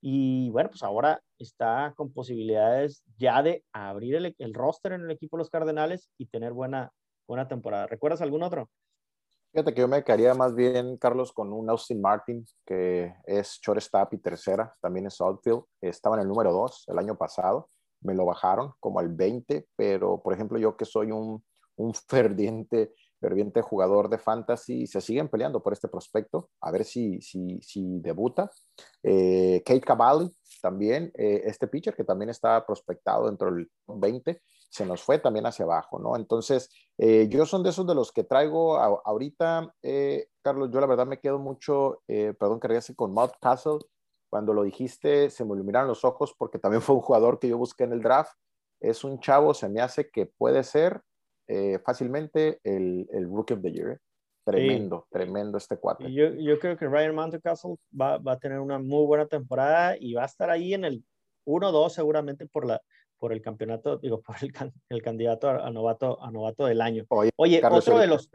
[0.00, 5.10] Y bueno, pues ahora está con posibilidades ya de abrir el, el roster en el
[5.10, 6.90] equipo de los Cardenales y tener buena,
[7.26, 7.86] buena temporada.
[7.86, 8.68] ¿Recuerdas algún otro?
[9.54, 14.12] Fíjate que yo me quedaría más bien, Carlos, con un Austin Martin, que es shortstop
[14.14, 15.62] y tercera, también es outfield.
[15.80, 17.68] Estaba en el número 2 el año pasado,
[18.00, 21.44] me lo bajaron como al 20, pero por ejemplo yo que soy un,
[21.76, 27.20] un ferviente, ferviente jugador de fantasy, se siguen peleando por este prospecto, a ver si,
[27.20, 28.50] si, si debuta.
[29.04, 30.28] Eh, Kate Cavalli
[30.60, 35.46] también, eh, este pitcher que también está prospectado dentro del 20, se nos fue también
[35.46, 36.16] hacia abajo, ¿no?
[36.16, 40.86] Entonces, eh, yo son de esos de los que traigo ahorita, eh, Carlos, yo la
[40.86, 43.78] verdad me quedo mucho, eh, perdón que regrese con Matt Castle,
[44.28, 47.56] cuando lo dijiste se me iluminaron los ojos porque también fue un jugador que yo
[47.56, 48.32] busqué en el draft,
[48.80, 51.00] es un chavo, se me hace que puede ser
[51.84, 54.00] fácilmente el, el, Rookie of the Year.
[54.46, 56.10] Tremendo, tremendo este cuate.
[56.10, 60.14] Yo, yo creo que Ryan Mountcastle va, va a tener una muy buena temporada y
[60.14, 61.04] va a estar ahí en el
[61.46, 62.80] 1-2 seguramente por la,
[63.24, 64.52] por el campeonato, digo, por el,
[64.90, 67.06] el candidato a, novato, a novato del año.
[67.08, 68.28] Oye, otro de los...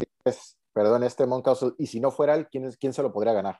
[0.74, 3.60] perdón, este Moncausel, y si no fuera él, ¿quién, ¿quién se lo podría ganar?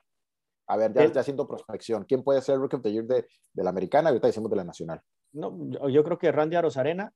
[0.66, 3.28] A ver, ya, ya haciendo prospección, ¿quién puede ser el Rookie of the Year de,
[3.52, 4.08] de la americana?
[4.08, 5.00] Ahorita decimos de la nacional.
[5.32, 7.12] No, yo creo que Randy Arozarena.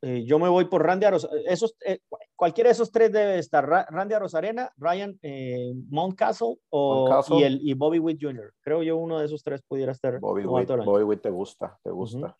[0.00, 1.42] Eh, yo me voy por Randy Arozarena.
[1.46, 1.98] Esos, eh,
[2.34, 3.68] cualquiera de esos tres debe estar.
[3.68, 8.54] Randy Arozarena, Ryan eh, Mountcastle o, Y, el, y Bobby Witt Jr.
[8.62, 10.18] Creo yo uno de esos tres pudiera estar.
[10.20, 12.34] Bobby Witt, Bobby Witt te gusta, te gusta.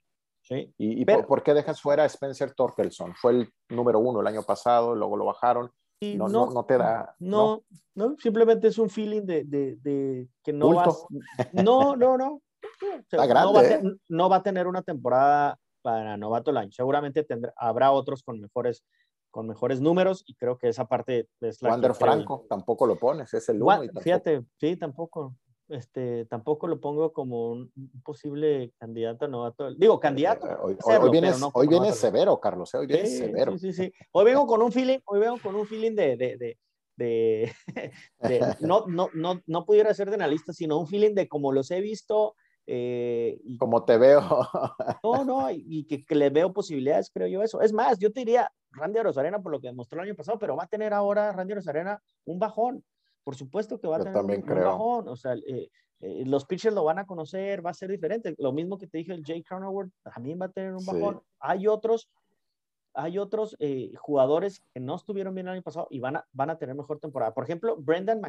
[0.51, 3.15] ¿Y, por, qué dejas fuera a Spencer Torkelson?
[3.15, 5.71] Fue el número uno el año pasado, luego lo bajaron.
[6.01, 7.15] No, no, no, te da.
[7.19, 11.05] No, no, simplemente es un feeling de, de, que no vas.
[11.53, 12.41] No, no, no.
[13.11, 13.83] Está grande, no, va ¿eh?
[14.09, 16.71] no va a tener una temporada para novato el año.
[16.73, 18.85] Seguramente tendrá, habrá otros con mejores,
[19.31, 21.71] con mejores números y creo que esa parte es la.
[21.71, 23.81] Wander Franco, tampoco lo pones, es el uno.
[24.01, 25.35] Fíjate, sí, tampoco
[25.69, 29.75] este, tampoco lo pongo como un posible candidato novato.
[29.75, 30.47] Digo, candidato.
[30.63, 32.73] Hoy, hoy, vienes, hoy vienes severo, Carlos.
[32.75, 32.79] ¿eh?
[32.79, 33.59] Hoy vienes severo.
[33.59, 33.93] Sí, sí, sí.
[34.13, 36.59] Hoy vengo con un feeling, hoy vengo con un feeling de, de, de,
[36.97, 37.53] de,
[38.61, 41.81] no, no, no, no pudiera ser de analista, sino un feeling de como los he
[41.81, 42.35] visto.
[42.71, 44.21] Eh, y, como te veo.
[45.03, 47.61] no, no, y, que, que, le veo posibilidades, creo yo eso.
[47.61, 50.57] Es más, yo te diría Randy Rosarena por lo que demostró el año pasado, pero
[50.57, 52.85] va a tener ahora Randy Rosarena un bajón
[53.29, 55.07] por supuesto que va a tener un, bajón.
[55.07, 55.69] O sea, eh,
[56.01, 58.35] eh, los pitchers lo van a conocer, va a ser diferente.
[58.39, 61.21] Lo mismo que te dije, el Jay Cronenworth también va a tener un bajón.
[61.39, 62.09] Hay otros,
[62.95, 66.49] hay otros eh, jugadores que no estuvieron bien el año pasado y van a, van
[66.49, 67.35] a tener mejor temporada.
[67.35, 68.23] Por ejemplo, Brendan,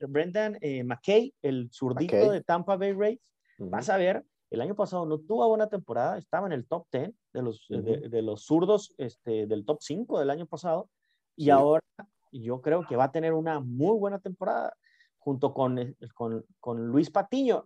[0.00, 3.20] Brendan McKay, el zurdito de Tampa Bay Rays,
[3.58, 7.12] vas a ver, el año pasado no tuvo buena temporada, estaba en el top 10
[7.34, 10.88] de los, de, los zurdos este, del top 5 del año pasado
[11.36, 11.82] y ahora
[12.32, 14.74] yo creo que va a tener una muy buena temporada
[15.18, 17.64] junto con, eh, con, con, Luis Patiño.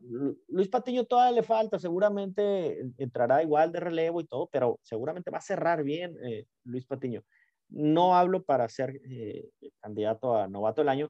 [0.49, 5.39] Luis Patiño todavía le falta, seguramente entrará igual de relevo y todo, pero seguramente va
[5.39, 7.23] a cerrar bien eh, Luis Patiño.
[7.69, 9.49] No hablo para ser eh,
[9.81, 11.09] candidato a novato del año,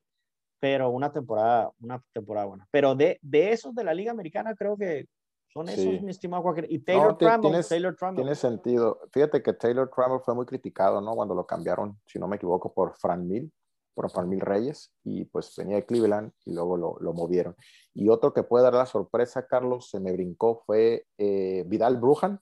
[0.61, 2.69] pero una temporada, una temporada buena.
[2.71, 5.07] Pero de, de esos de la Liga Americana, creo que
[5.53, 6.67] son esos, mi estimado Walker.
[6.71, 7.17] Y Taylor, no,
[7.63, 9.01] Taylor Tiene sentido.
[9.13, 11.15] Fíjate que Taylor Trammell fue muy criticado, ¿no?
[11.15, 13.53] Cuando lo cambiaron, si no me equivoco, por Fran Mill,
[13.95, 17.55] por Fran Mill Reyes, y pues venía de Cleveland y luego lo, lo movieron.
[17.93, 22.41] Y otro que puede dar la sorpresa, Carlos, se me brincó, fue eh, Vidal Brujan,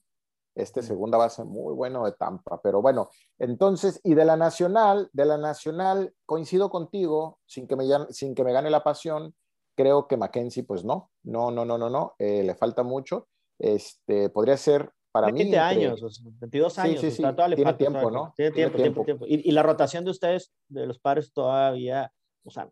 [0.55, 2.61] este segunda base muy bueno de Tampa.
[2.63, 7.87] Pero bueno, entonces, y de la Nacional, de la Nacional, coincido contigo, sin que me,
[8.11, 9.35] sin que me gane la pasión,
[9.81, 13.29] Creo que Mackenzie, pues no, no, no, no, no, no, eh, le falta mucho.
[13.59, 15.51] Este, podría ser para 20 mí.
[15.53, 17.01] 20 años, 22 años.
[17.01, 17.55] Sí, sí, sí.
[17.57, 18.35] tiene tiempo, ¿no?
[18.37, 19.25] Tiene tiempo, tiempo, tiempo.
[19.27, 22.13] Y, y, la rotación de ustedes, de los padres, todavía,
[22.45, 22.71] o sea.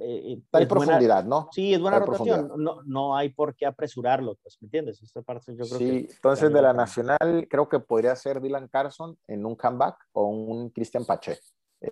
[0.00, 1.50] Eh, hay profundidad, ¿no?
[1.52, 2.50] Sí, es buena rotación.
[2.56, 5.02] No, no hay por qué apresurarlo, pues, ¿me entiendes?
[5.02, 9.18] Esta parte yo creo sí, entonces de la Nacional, creo que podría ser Dylan Carson
[9.28, 11.38] en un comeback o un Christian Pache.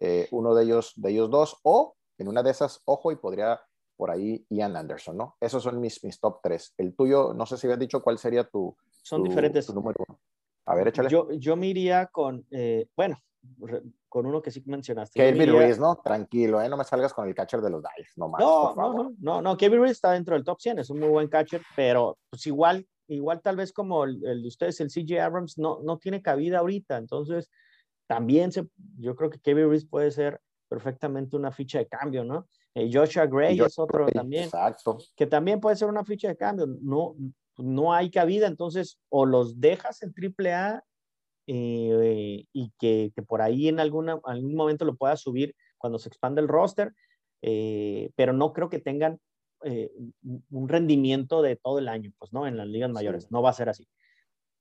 [0.00, 3.60] eh, uno de ellos, de ellos dos, o en una de esas, ojo, y podría
[3.96, 5.36] por ahí Ian Anderson, ¿no?
[5.40, 6.74] Esos son mis, mis top tres.
[6.76, 9.72] El tuyo, no sé si habías dicho cuál sería tu, son diferentes.
[9.74, 10.20] número uno.
[10.66, 11.08] A ver, échale.
[11.10, 13.18] Yo, yo me iría con, eh, bueno,
[14.08, 15.18] con uno que sí mencionaste.
[15.18, 15.96] Kevin Ruiz, ¿no?
[15.96, 16.68] Tranquilo, ¿eh?
[16.68, 18.40] No me salgas con el catcher de los Dyers, no más.
[18.40, 21.08] No, no, no, no, no, Kevin Ruiz está dentro del top 100, es un muy
[21.08, 25.58] buen catcher, pero pues igual, igual tal vez como el, de ustedes, el CJ Abrams,
[25.58, 27.50] no, no tiene cabida ahorita, entonces
[28.06, 28.66] también se,
[28.98, 30.40] yo creo que Kevin Ruiz puede ser
[30.74, 32.48] perfectamente una ficha de cambio, ¿no?
[32.74, 34.44] Eh, Joshua Gray es otro también.
[34.44, 34.98] Exacto.
[35.14, 36.66] Que también puede ser una ficha de cambio.
[36.66, 37.14] No,
[37.58, 40.82] no hay cabida, entonces o los dejas en AAA
[41.46, 46.08] eh, y que, que, por ahí en alguna, algún momento lo puedas subir cuando se
[46.08, 46.92] expande el roster,
[47.42, 49.20] eh, pero no creo que tengan
[49.62, 49.92] eh,
[50.50, 53.54] un rendimiento de todo el año, pues no, en las ligas mayores, no va a
[53.54, 53.86] ser así.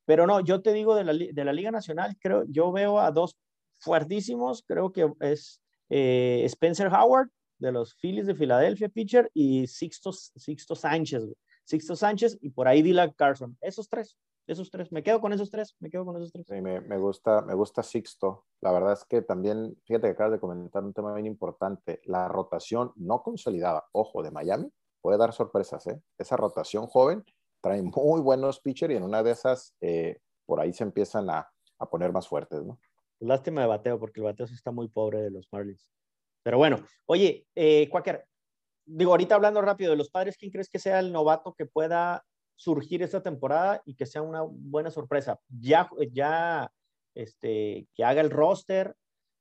[0.06, 3.10] Pero no, yo te digo de la, de la Liga Nacional, creo, yo veo a
[3.10, 3.38] dos
[3.80, 10.75] fuertísimos, creo que es Spencer Howard de los Phillies de Filadelfia, pitcher, y Sixto, Sixto
[10.75, 11.23] Sánchez,
[11.63, 13.57] Sixto Sánchez, y por ahí Dylan Carson.
[13.61, 14.17] Esos tres,
[14.47, 14.91] esos tres.
[14.91, 16.49] Me quedo con esos tres, me quedo con esos tres.
[16.49, 18.45] Me, gusta, me gusta Sixto.
[18.61, 22.01] La verdad es que también, fíjate que acabas de comentar un tema bien importante.
[22.05, 24.69] La rotación no consolidada, ojo, de Miami,
[25.01, 26.01] puede dar sorpresas, ¿eh?
[26.17, 27.23] Esa rotación joven
[27.61, 31.49] trae muy buenos pitchers y en una de esas, eh, por ahí se empiezan a,
[31.79, 32.77] a poner más fuertes, ¿no?
[33.23, 35.89] Lástima de bateo, porque el bateo sí está muy pobre de los Marlins.
[36.43, 38.25] Pero bueno, oye, eh, Quaker,
[38.86, 42.25] digo, ahorita hablando rápido de los padres, ¿quién crees que sea el novato que pueda
[42.55, 45.39] surgir esta temporada y que sea una buena sorpresa?
[45.47, 46.69] Ya, ya,
[47.15, 48.93] este, que haga el roster,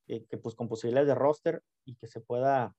[0.06, 2.72] eh, que pues con posibilidades de roster y que se pueda,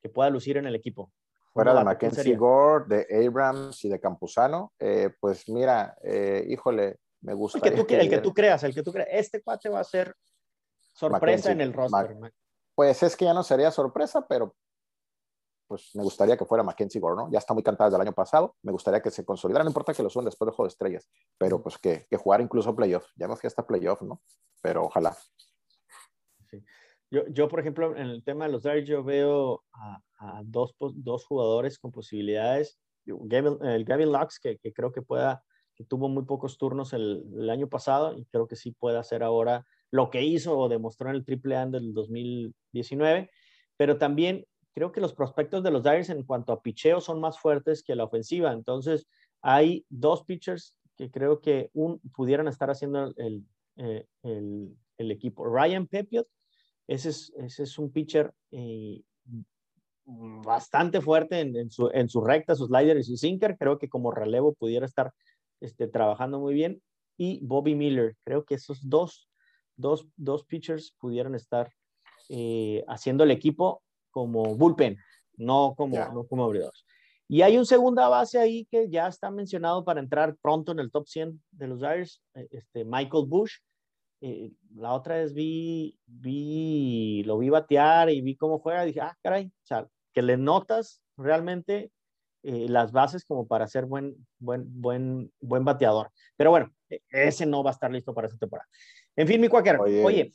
[0.00, 1.12] que pueda lucir en el equipo.
[1.52, 5.96] Fuera de Mackenzie Gore, de Abrams y de Campuzano, eh, pues mira,
[6.48, 7.58] híjole, me gusta.
[7.58, 9.08] El que, tú, el que tú creas, el que tú creas.
[9.10, 10.14] Este cuate va a ser
[10.94, 12.16] sorpresa en el roster.
[12.74, 14.54] Pues es que ya no sería sorpresa, pero
[15.66, 17.30] pues me gustaría que fuera Mackenzie Gore, ¿no?
[17.30, 19.94] Ya está muy cantada desde el año pasado, me gustaría que se consolidara, no importa
[19.94, 23.06] que lo suban después de Juego de Estrellas, pero pues que, que jugar incluso playoff,
[23.16, 24.20] ya no fui hasta playoff, ¿no?
[24.62, 25.16] Pero ojalá.
[27.10, 30.74] Yo, yo, por ejemplo, en el tema de los Dodgers, yo veo a, a dos,
[30.78, 36.08] dos, jugadores con posibilidades, Gavin, el Gavin Lux, que, que, creo que pueda, que tuvo
[36.08, 40.10] muy pocos turnos el, el año pasado, y creo que sí puede hacer ahora lo
[40.10, 43.30] que hizo o demostró en el triple A del 2019,
[43.76, 47.38] pero también creo que los prospectos de los Dyers en cuanto a picheo son más
[47.38, 48.52] fuertes que la ofensiva.
[48.52, 49.06] Entonces,
[49.40, 53.44] hay dos pitchers que creo que un, pudieran estar haciendo el,
[53.76, 55.44] eh, el, el, equipo.
[55.44, 56.26] Ryan Pepiot,
[56.88, 59.00] ese es, ese es un pitcher eh,
[60.06, 63.56] bastante fuerte en, en, su, en su recta, sus sliders y su sinker.
[63.56, 65.12] Creo que como relevo pudiera estar
[65.60, 66.82] este, trabajando muy bien.
[67.16, 69.28] Y Bobby Miller, creo que esos dos
[69.76, 71.72] dos, dos pitchers pudieran estar
[72.28, 74.96] eh, haciendo el equipo como bullpen,
[75.36, 76.84] no como, no como abridores.
[77.28, 80.90] Y hay un segunda base ahí que ya está mencionado para entrar pronto en el
[80.90, 83.56] top 100 de los Dyers, eh, este Michael Bush.
[84.20, 89.00] Eh, la otra vez vi, vi, lo vi batear y vi cómo juega y dije,
[89.00, 91.90] ah, caray, o sea, que le notas realmente
[92.42, 96.10] las bases como para ser buen, buen, buen, buen bateador.
[96.36, 98.68] Pero bueno, e, ese no va a estar listo para esta temporada.
[99.16, 100.32] En fin, mi cuáquer, oye,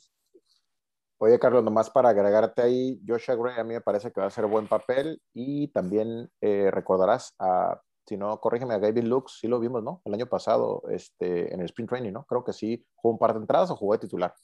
[1.20, 1.38] oye.
[1.38, 4.46] Carlos, nomás para agregarte ahí, Joshua Gray a mí me parece que va a hacer
[4.46, 9.60] buen papel y también eh, recordarás a, si no, corrígeme, a Gavin Lux, sí lo
[9.60, 10.00] vimos, ¿no?
[10.06, 12.24] El año pasado este, en el Sprint Training, ¿no?
[12.24, 14.34] Creo que sí, jugó un par de entradas o jugó de titular.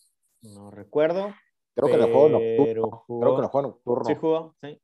[0.42, 1.34] No recuerdo.
[1.74, 3.04] Creo que lo jugó nocturno.
[3.20, 4.04] Creo que lo jugó nocturno.
[4.04, 4.80] Sí jugó, sí.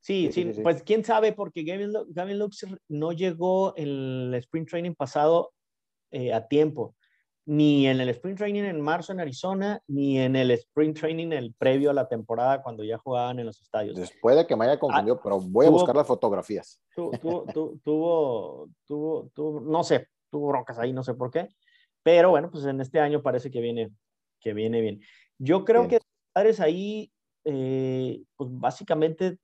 [0.00, 5.52] Sí, sí, pues quién sabe, porque Gavin, Gavin Lux no llegó el Sprint Training pasado
[6.12, 6.94] eh, a tiempo
[7.46, 11.54] ni en el sprint training en marzo en Arizona, ni en el sprint training el
[11.54, 13.96] previo a la temporada cuando ya jugaban en los estadios.
[13.96, 16.80] Después de que me haya confundido, ah, pero voy a buscar las fotografías.
[16.94, 17.46] tuvo,
[17.84, 21.48] tuvo, tuvo, no sé, tuvo broncas ahí, no sé por qué,
[22.02, 23.92] pero bueno, pues en este año parece que viene,
[24.40, 25.00] que viene bien.
[25.38, 26.00] Yo creo que
[26.32, 27.12] padres ahí,
[27.44, 29.38] eh, pues básicamente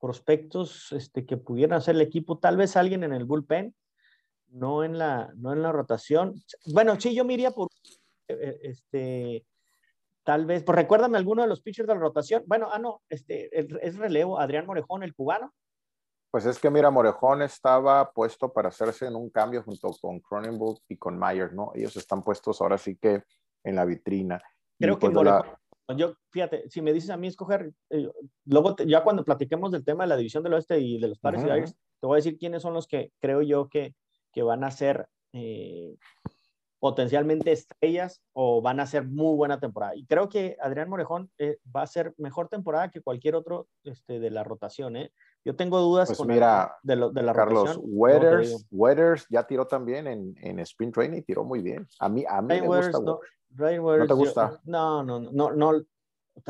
[0.00, 3.74] prospectos este, que pudieran hacer el equipo, tal vez alguien en el bullpen,
[4.52, 6.34] no en la, no en la rotación.
[6.72, 7.68] Bueno, sí, yo me iría por
[8.28, 9.46] eh, eh, este,
[10.22, 12.44] tal vez, pues recuérdame alguno de los pitchers de la rotación.
[12.46, 15.52] Bueno, ah, no, este, es relevo, Adrián Morejón, el cubano.
[16.30, 20.78] Pues es que mira, Morejón estaba puesto para hacerse en un cambio junto con Cronenberg
[20.88, 21.72] y con Myers, ¿no?
[21.74, 23.22] Ellos están puestos ahora sí que
[23.64, 24.40] en la vitrina.
[24.78, 25.58] Creo que pues Morejón,
[25.96, 28.08] yo, fíjate, si me dices a mí escoger, eh,
[28.46, 31.42] luego ya cuando platiquemos del tema de la división del oeste y de los pares
[31.44, 33.94] te voy a decir quiénes son los que creo yo que,
[34.32, 35.96] que van a ser, eh,
[36.82, 39.94] potencialmente estrellas o van a ser muy buena temporada.
[39.94, 44.18] Y creo que Adrián Morejón eh, va a ser mejor temporada que cualquier otro este,
[44.18, 44.96] de la rotación.
[44.96, 45.12] ¿eh?
[45.44, 48.66] Yo tengo dudas pues mira, de, de, la Carlos, rotación.
[48.72, 51.86] Weathers, ya tiró también en, en sprint training, tiró muy bien.
[52.00, 52.98] A mí, a mí me gusta.
[52.98, 54.60] No, ¿No te gusta?
[54.64, 55.84] no, no, no, no,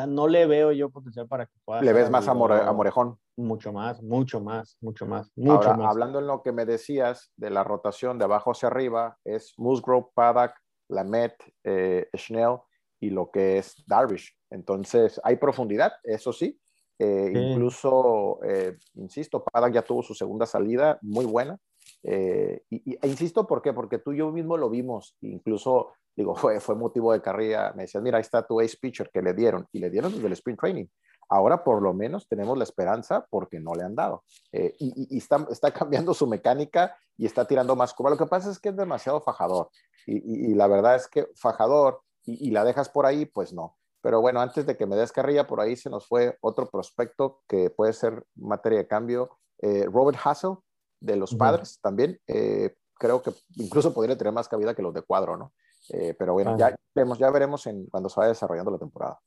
[0.07, 1.83] no le veo yo potencial para que pueda.
[1.83, 3.19] ¿Le ves más a, Morejón?
[3.37, 5.31] Mucho más, mucho más, mucho más.
[5.37, 9.17] Mucho Ahora, hablando en lo que me decías de la rotación de abajo hacia arriba,
[9.25, 10.53] es Musgrove, Paddock,
[10.89, 12.59] Lamet, eh, Schnell
[13.01, 14.37] y lo que es Darvish.
[14.51, 16.59] Entonces, hay profundidad, eso sí.
[16.99, 21.59] Eh, incluso, eh, insisto, Paddock ya tuvo su segunda salida muy buena.
[22.03, 23.73] Eh, y, e insisto, ¿por qué?
[23.73, 27.73] Porque tú y yo mismo lo vimos, incluso digo, fue, fue motivo de carrilla.
[27.75, 30.27] Me decían, mira, ahí está tu ace pitcher que le dieron, y le dieron desde
[30.27, 30.87] el sprint training.
[31.29, 34.23] Ahora por lo menos tenemos la esperanza porque no le han dado.
[34.53, 38.11] Eh, y, está, está, cambiando su mecánica y está tirando más curva.
[38.11, 39.71] Lo que pasa es que es demasiado fajador.
[40.05, 43.79] Y, la verdad es que fajador y, la dejas por ahí, pues no.
[44.03, 47.41] Pero bueno, antes de que me des carrilla, por ahí se nos fue otro prospecto
[47.49, 49.39] que puede ser materia de cambio.
[49.63, 50.57] Eh, Robert Hassel,
[51.03, 52.19] de los padres también.
[52.27, 55.53] Eh, creo que incluso podría tener más cabida que los de cuadro, ¿no?
[55.91, 59.19] Eh, pero bueno, ya, veremos, ya veremos en, cuando se vaya desarrollando la temporada.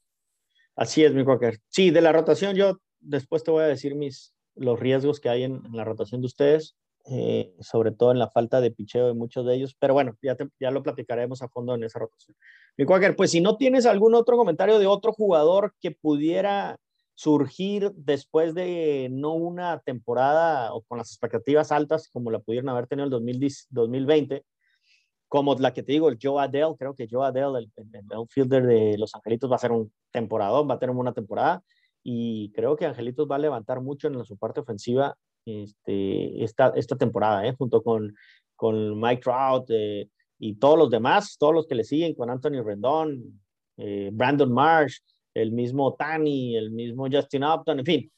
[0.75, 1.59] Así es, mi Quaker.
[1.67, 5.43] Sí, de la rotación, yo después te voy a decir mis, los riesgos que hay
[5.43, 9.45] en, la rotación de ustedes, eh, sobre todo en la falta de picheo de muchos
[9.45, 9.75] de ellos.
[9.77, 12.35] Pero bueno, ya, ya lo platicaremos a fondo en esa rotación.
[12.77, 16.77] Mi Quaker, pues si no tienes algún otro comentario de otro jugador que pudiera
[17.15, 22.87] surgir después de no una temporada o con las expectativas altas como la pudieron haber
[22.87, 23.11] tenido el
[23.69, 24.43] 2020,
[25.27, 28.65] como la que te digo, el Joe Adele, creo que Joe Adele, el, el outfielder
[28.65, 31.63] de Los Angelitos, va a ser un temporadón, va a tener una temporada
[32.03, 36.95] y creo que Angelitos va a levantar mucho en su parte ofensiva este, esta, esta
[36.95, 37.55] temporada, ¿eh?
[37.57, 38.13] junto con,
[38.55, 42.61] con Mike Trout eh, y todos los demás, todos los que le siguen, con Anthony
[42.63, 43.41] Rendón,
[43.77, 44.99] eh, Brandon Marsh,
[45.35, 48.11] el mismo Tani, el mismo Justin Upton, en fin.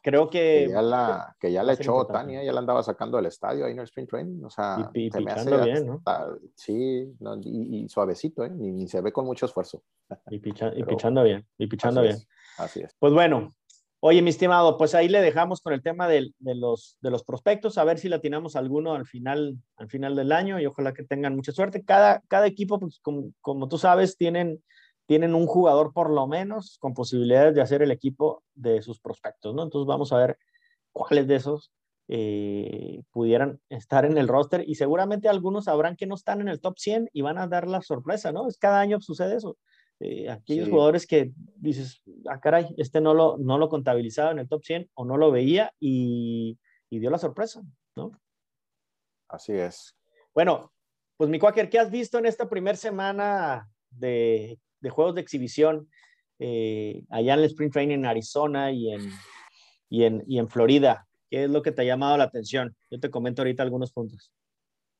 [0.00, 0.64] Creo que...
[0.66, 2.46] Que ya la, que ya le echó Tani, ¿eh?
[2.46, 5.20] ya la andaba sacando del estadio ahí en el sprint training, o sea, y, se
[5.20, 6.02] me hace bien, ¿no?
[6.54, 8.50] sí, y, suavecito, ¿eh?
[8.50, 9.82] Ni, se ve con mucho esfuerzo.
[10.30, 12.16] Y, pichando bien, y pichando bien.
[12.56, 12.94] así es.
[12.98, 13.52] Pues bueno,
[14.00, 17.78] Oye, mi estimado, pues ahí le dejamos con el tema de, los, de los prospectos,
[17.78, 21.02] a ver si la atinamos alguno al final, al final del año y ojalá que
[21.02, 21.84] tengan mucha suerte.
[21.84, 24.62] Cada, cada equipo, pues como, como tú sabes, tienen
[25.08, 29.54] tienen un jugador por lo menos con posibilidades de hacer el equipo de sus prospectos,
[29.54, 29.62] ¿no?
[29.62, 30.38] Entonces vamos a ver
[30.92, 31.72] cuáles de esos
[32.08, 36.60] eh, pudieran estar en el roster y seguramente algunos sabrán que no están en el
[36.60, 38.48] top 100 y van a dar la sorpresa, ¿no?
[38.48, 39.56] Es cada año sucede eso.
[39.98, 44.48] Eh, aquellos jugadores que dices, ah, caray, este no lo, no lo contabilizaba en el
[44.48, 46.58] top 100 o no lo veía y,
[46.90, 47.62] y dio la sorpresa,
[47.96, 48.10] ¿no?
[49.26, 49.96] Así es.
[50.34, 50.70] Bueno,
[51.16, 55.88] pues mi Quaker, ¿qué has visto en esta primera semana de de juegos de exhibición
[56.38, 59.10] eh, allá en el Spring Training en Arizona y en,
[59.88, 61.06] y, en, y en Florida?
[61.30, 62.74] ¿Qué es lo que te ha llamado la atención?
[62.90, 64.32] Yo te comento ahorita algunos puntos.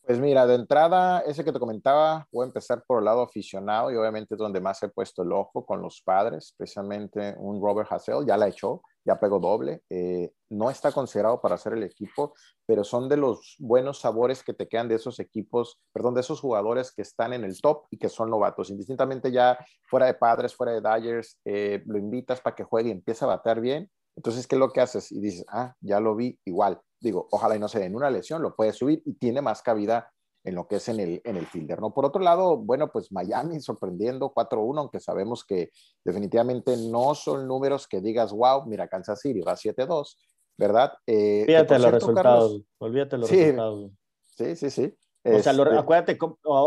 [0.03, 3.91] Pues mira, de entrada, ese que te comentaba, voy a empezar por el lado aficionado
[3.93, 7.93] y obviamente es donde más he puesto el ojo con los padres, especialmente un Robert
[7.93, 12.35] Hassel, ya la echó, ya pegó doble, eh, no está considerado para hacer el equipo,
[12.67, 16.41] pero son de los buenos sabores que te quedan de esos equipos, perdón, de esos
[16.41, 20.55] jugadores que están en el top y que son novatos, indistintamente ya fuera de padres,
[20.55, 24.47] fuera de Dyers, eh, lo invitas para que juegue y empiece a batear bien, entonces,
[24.47, 25.13] ¿qué es lo que haces?
[25.13, 28.43] Y dices, ah, ya lo vi igual digo, ojalá y no se den una lesión,
[28.43, 30.13] lo puede subir y tiene más cabida
[30.49, 31.93] en lo que es en el, en el fielder, ¿no?
[31.93, 35.71] Por otro lado, bueno, pues Miami sorprendiendo 4-1, aunque sabemos que
[36.05, 40.17] definitivamente no son números que digas, wow, mira, Kansas City va 7-2,
[40.57, 40.93] ¿verdad?
[41.07, 43.91] Eh, olvídate los resultados, olvídate los resultados.
[44.27, 44.95] Sí, sí, sí.
[45.25, 46.19] O sea, este acuérdate,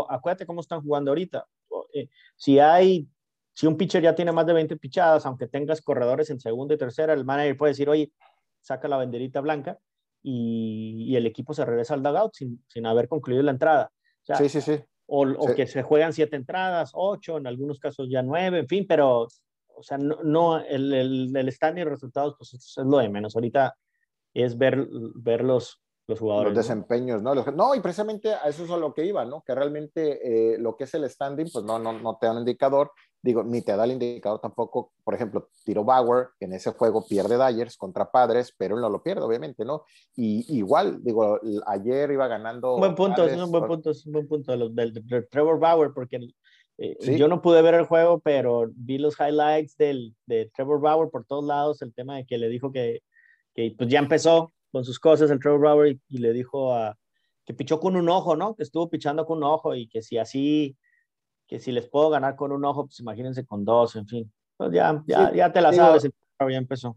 [0.08, 1.46] acuérdate cómo están jugando ahorita.
[1.94, 3.08] Eh, si hay,
[3.52, 6.78] si un pitcher ya tiene más de 20 pichadas, aunque tengas corredores en segunda y
[6.78, 8.12] tercera, el manager puede decir, oye,
[8.60, 9.78] saca la banderita blanca
[10.22, 13.90] y, el equipo se regresa al dugout sin, sin haber concluido la entrada.
[14.22, 14.80] sí, sí, sí.
[15.06, 18.86] O, o, que se juegan siete entradas, ocho, en algunos casos ya nueve, en fin,
[18.88, 19.26] pero,
[19.74, 23.34] o sea, no, no el, el, el stand y resultados, pues es lo de menos.
[23.34, 23.76] Ahorita
[24.32, 26.54] es ver, ver los, los jugadores.
[26.54, 27.34] Los desempeños, ¿no?
[27.34, 29.42] no, y precisamente a eso es a lo que iba, ¿no?
[29.42, 32.38] Que realmente eh, lo que es el standing, pues no, no, no te da un
[32.38, 32.92] indicador,
[33.22, 37.06] digo, ni te da el indicador tampoco, por ejemplo, Tiro Bauer, que en ese juego
[37.06, 39.84] pierde Dyers contra Padres, pero él no lo pierde, obviamente, ¿no?
[40.16, 42.74] Y igual, digo, ayer iba ganando.
[42.74, 46.18] Un buen punto, es un buen punto, es un buen punto de, Trevor Bauer, porque
[46.78, 51.10] eh, yo no pude ver el juego, pero vi los highlights del, de Trevor Bauer
[51.10, 53.02] por todos lados, el tema de que le dijo que,
[53.54, 56.96] que pues ya empezó con sus cosas el Trevor Bauer y, le dijo a,
[57.44, 58.56] que pichó con un ojo, ¿no?
[58.56, 60.76] Que estuvo pichando con un ojo y que si así,
[61.52, 64.32] que si les puedo ganar con un ojo, pues imagínense con dos, en fin.
[64.56, 66.96] Pues ya, ya, ya te la sabes, ya empezó.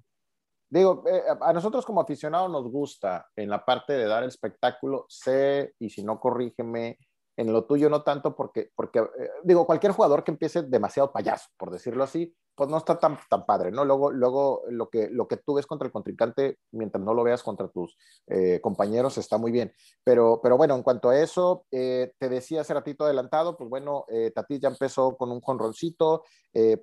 [0.69, 5.07] Digo, eh, a nosotros como aficionados nos gusta en la parte de dar el espectáculo,
[5.09, 6.97] sé, y si no, corrígeme,
[7.35, 11.49] en lo tuyo no tanto porque, porque eh, digo, cualquier jugador que empiece demasiado payaso,
[11.57, 13.83] por decirlo así, pues no está tan, tan padre, ¿no?
[13.83, 17.43] Luego, luego lo, que, lo que tú ves contra el contrincante, mientras no lo veas
[17.43, 17.97] contra tus
[18.27, 19.73] eh, compañeros, está muy bien.
[20.03, 24.05] Pero, pero bueno, en cuanto a eso, eh, te decía hace ratito adelantado, pues bueno,
[24.09, 26.23] eh, ya empezó con un jonroncito,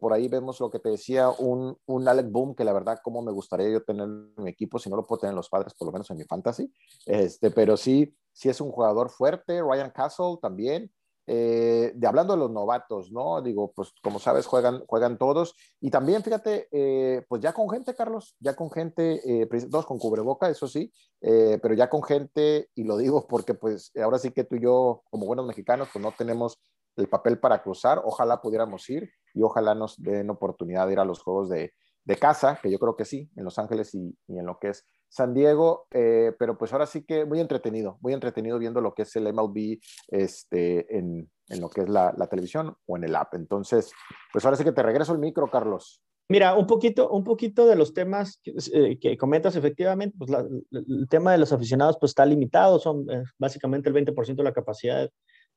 [0.00, 3.22] por ahí vemos lo que te decía, un, un Alec Boom, que la verdad, como
[3.22, 5.72] me gustaría yo tener en mi equipo, si no lo puedo tener en los padres,
[5.72, 6.70] por lo menos en mi fantasy,
[7.06, 10.90] este, pero sí, sí es un jugador fuerte, Ryan Castle también,
[11.26, 13.40] eh, de hablando de los novatos, ¿no?
[13.42, 15.54] Digo, pues como sabes, juegan, juegan todos.
[15.80, 19.98] Y también, fíjate, eh, pues ya con gente, Carlos, ya con gente, eh, dos con
[19.98, 24.44] cubreboca, eso sí, pero ya con gente, y lo digo porque pues ahora sí que
[24.44, 26.58] tú y yo, como buenos mexicanos, pues no tenemos
[26.96, 31.04] el papel para cruzar, ojalá pudiéramos ir y ojalá nos den oportunidad de ir a
[31.04, 31.72] los juegos de,
[32.05, 34.86] de casa, que yo creo que sí, en Los Ángeles y, en lo que es
[35.09, 39.03] San Diego, eh, pero pues ahora sí que muy entretenido, muy entretenido viendo lo que
[39.03, 39.78] es el MLB
[40.09, 43.34] este, en, en lo que es la, la, televisión o en el app.
[43.34, 43.92] Entonces,
[44.32, 46.03] pues ahora sí que te regreso el micro, Carlos.
[46.28, 50.30] Mira, un poquito, un poquito de los temas que, eh, comentas, efectivamente, pues
[50.70, 54.55] el tema de los aficionados pues está limitado, son eh, básicamente el 20% de la
[54.55, 55.11] capacidad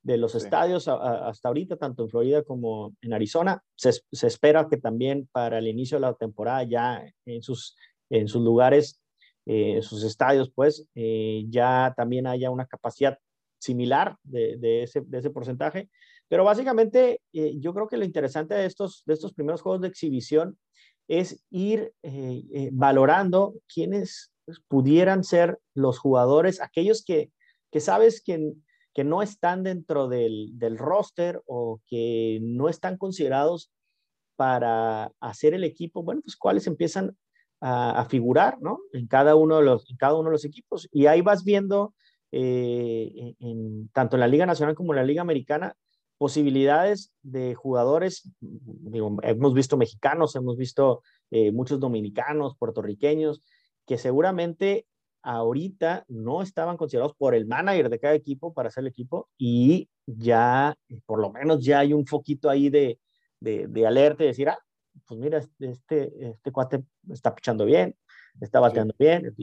[0.06, 3.64] de los estadios hasta ahorita, tanto en Florida como en Arizona.
[3.76, 7.76] Se, se, espera que también para el inicio de la temporada ya en sus,
[8.12, 9.02] en sus lugares
[9.48, 13.18] eh, sus estadios, pues eh, ya también haya una capacidad
[13.60, 15.90] similar de, de, ese, de ese, porcentaje.
[16.28, 19.88] Pero básicamente eh, yo creo que lo interesante de estos, de estos primeros juegos de
[19.88, 20.58] exhibición
[21.08, 21.94] es ir
[22.72, 24.32] valorando quiénes
[24.68, 27.32] pudieran ser los jugadores, aquellos que,
[27.72, 28.54] que sabes que,
[28.96, 33.70] que no están dentro del, del roster o que no están considerados
[34.38, 37.16] para hacer el equipo, bueno, pues cuáles empiezan
[37.60, 38.80] a, figurar, ¿no?
[38.94, 40.88] En cada, uno de los, en cada uno de los equipos.
[40.92, 41.94] Y ahí vas viendo,
[42.32, 45.76] eh, en, tanto en la Liga Nacional como en la Liga Americana,
[46.18, 48.32] posibilidades de jugadores,
[49.24, 53.42] hemos visto mexicanos, hemos visto eh, muchos dominicanos, puertorriqueños,
[53.86, 54.86] que seguramente
[55.26, 59.90] ahorita no estaban considerados por el manager de cada equipo para hacer el equipo y
[60.06, 63.00] ya, por lo menos ya hay un foquito ahí de,
[63.40, 64.60] de, de alerta y decir, ah,
[65.08, 67.96] pues mira, este, este cuate está pichando bien,
[68.40, 69.36] está bateando bien.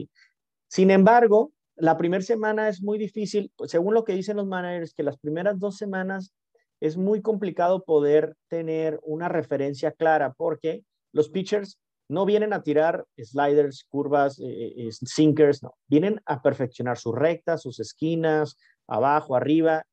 [0.67, 4.93] Sin embargo, la primera semana es muy difícil, pues, según lo que dicen los managers,
[4.93, 6.33] que las primeras dos semanas
[6.79, 11.77] es muy complicado poder tener una referencia clara porque los pitchers
[12.09, 17.15] no vienen a tirar sliders, curvas, eh, eh, eh, sinkers, no, vienen a perfeccionar sus
[17.15, 19.85] rectas, sus esquinas, abajo, arriba.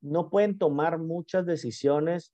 [0.00, 2.32] No pueden tomar muchas decisiones,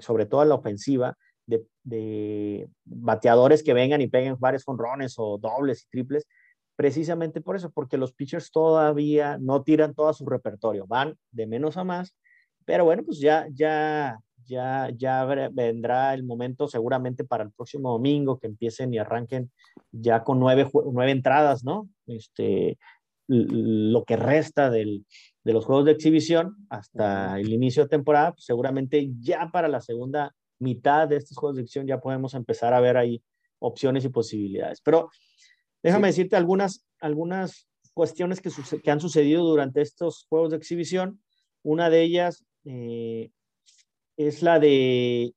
[0.00, 5.84] sobre todo en la ofensiva, de, bateadores que vengan y peguen varios jonrones o dobles
[5.84, 6.26] y triples,
[6.76, 11.76] precisamente por eso, porque los pitchers todavía no tiran todo su repertorio, van de menos
[11.76, 12.14] a más,
[12.64, 14.18] pero bueno, pues ya, ya,
[14.48, 19.52] ya, ya vendrá el momento seguramente para el próximo domingo que empiecen y arranquen
[19.92, 21.88] ya con nueve, nueve entradas, ¿no?
[22.06, 22.78] Este,
[23.28, 25.04] lo que resta del,
[25.44, 29.82] de los juegos de exhibición hasta el inicio de temporada, pues seguramente ya para la
[29.82, 33.22] segunda mitad de estos juegos de acción ya podemos empezar a ver ahí
[33.58, 34.80] opciones y posibilidades.
[34.80, 35.10] Pero
[35.82, 38.50] déjame decirte algunas, algunas cuestiones que,
[38.82, 41.20] que, han sucedido durante estos juegos de exhibición.
[41.62, 43.30] Una de ellas eh,
[44.18, 45.34] es la de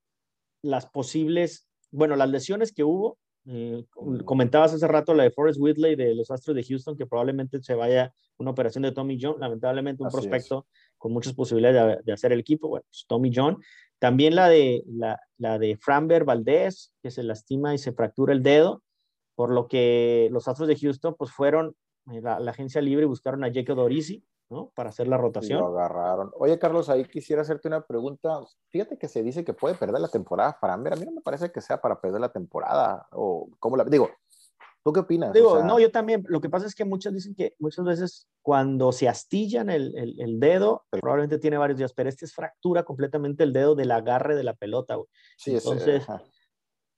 [0.61, 3.17] las posibles, bueno, las lesiones que hubo.
[3.45, 3.85] Eh,
[4.23, 7.73] comentabas hace rato la de Forrest Whitley de los Astros de Houston, que probablemente se
[7.73, 10.67] vaya una operación de Tommy John, lamentablemente un prospecto
[10.97, 12.67] con muchas posibilidades de, de, hacer el equipo.
[12.67, 13.57] Bueno, pues Tommy John
[14.01, 18.41] también la de, la, la de Framber Valdez, que se lastima y se fractura el
[18.41, 18.81] dedo,
[19.35, 21.75] por lo que los Astros de Houston pues fueron
[22.11, 24.71] eh, la, la agencia libre y buscaron a Jacob Dorisi, ¿no?
[24.75, 25.59] Para hacer la rotación.
[25.59, 26.31] lo agarraron.
[26.37, 28.41] Oye, Carlos, ahí quisiera hacerte una pregunta.
[28.69, 30.93] Fíjate que se dice que puede perder la temporada Framber.
[30.93, 33.07] A mí no me parece que sea para perder la temporada.
[33.11, 34.09] O, ¿cómo la digo?
[34.83, 35.31] ¿Tú qué opinas?
[35.31, 36.25] Digo, no, yo también.
[36.27, 40.39] Lo que pasa es que muchos dicen que muchas veces cuando se astillan el, el,
[40.39, 44.43] dedo, probablemente tiene varios días, pero este es fractura completamente el dedo del agarre de
[44.43, 44.97] la pelota.
[45.37, 46.05] Sí, Entonces,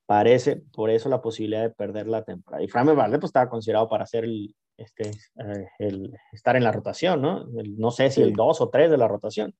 [0.05, 2.63] parece por eso la posibilidad de perder la temporada.
[2.63, 6.71] Y Framber Valde pues estaba considerado para hacer el, este, eh, el estar en la
[6.71, 7.45] rotación, ¿no?
[7.77, 9.55] no sé si el 2 o 3 de la rotación.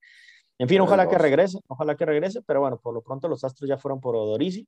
[0.59, 3.67] En fin, ojalá que regrese, ojalá que regrese, pero bueno, por lo pronto los Astros
[3.67, 4.67] ya fueron por Odorisi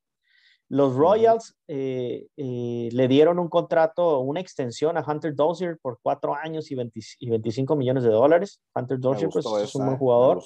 [0.68, 6.34] Los Royals eh, eh, le dieron un contrato, una extensión a Hunter Dozier por cuatro
[6.34, 8.60] años y, 25 millones de dólares.
[8.74, 10.42] Hunter Dozier pues, es un buen jugador.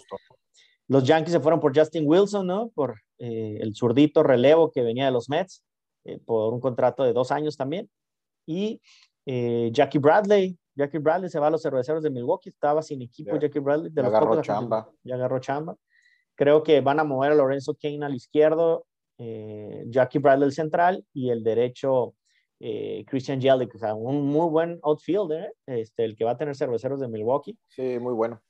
[0.88, 2.68] Los Yankees se fueron por Justin Wilson, ¿no?
[2.74, 5.64] Por eh, el zurdito relevo que venía de los Mets,
[6.26, 7.88] por un contrato de dos años también.
[8.46, 8.80] Y
[9.26, 13.58] Jackie Bradley, Jackie Bradley se va a los cerveceros de Milwaukee, estaba sin equipo Jackie
[13.58, 13.90] Bradley.
[13.90, 14.90] De ya agarró chamba.
[15.04, 15.76] Ya agarró chamba.
[16.34, 18.86] Creo que van a mover a Lorenzo Kane al izquierdo
[19.18, 22.14] eh, Jackie Bradley central y el derecho
[22.58, 26.56] eh, Christian Yelich, o sea, un muy buen outfielder, este, el que va a tener
[26.56, 27.58] cerveceros de Milwaukee.
[27.68, 28.40] Sí, muy bueno.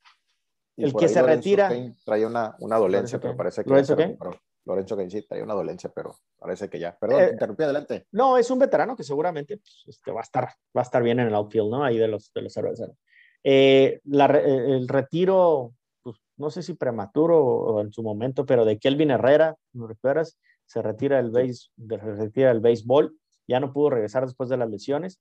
[0.77, 1.71] el que se retira.
[2.05, 3.71] trae una, una dolencia, pero parece que.
[3.71, 4.17] ¿Lorenzo Kane?
[4.65, 6.97] Lorenzo sí trae una dolencia, pero parece que ya.
[6.99, 8.07] Perdón, eh, interrumpí adelante.
[8.13, 10.45] No, es un veterano que seguramente pues, este, va, a estar,
[10.77, 11.85] va a estar bien en el outfield, ¿no?
[11.85, 12.97] Ahí de los, de los cerveceros.
[13.43, 19.57] el retiro, pues, no sé si prematuro o en su momento, pero de Kelvin Herrera,
[19.73, 20.39] ¿me recuerdas?
[20.71, 23.13] se retira el, base, retira el béisbol,
[23.49, 25.21] ya no pudo regresar después de las lesiones.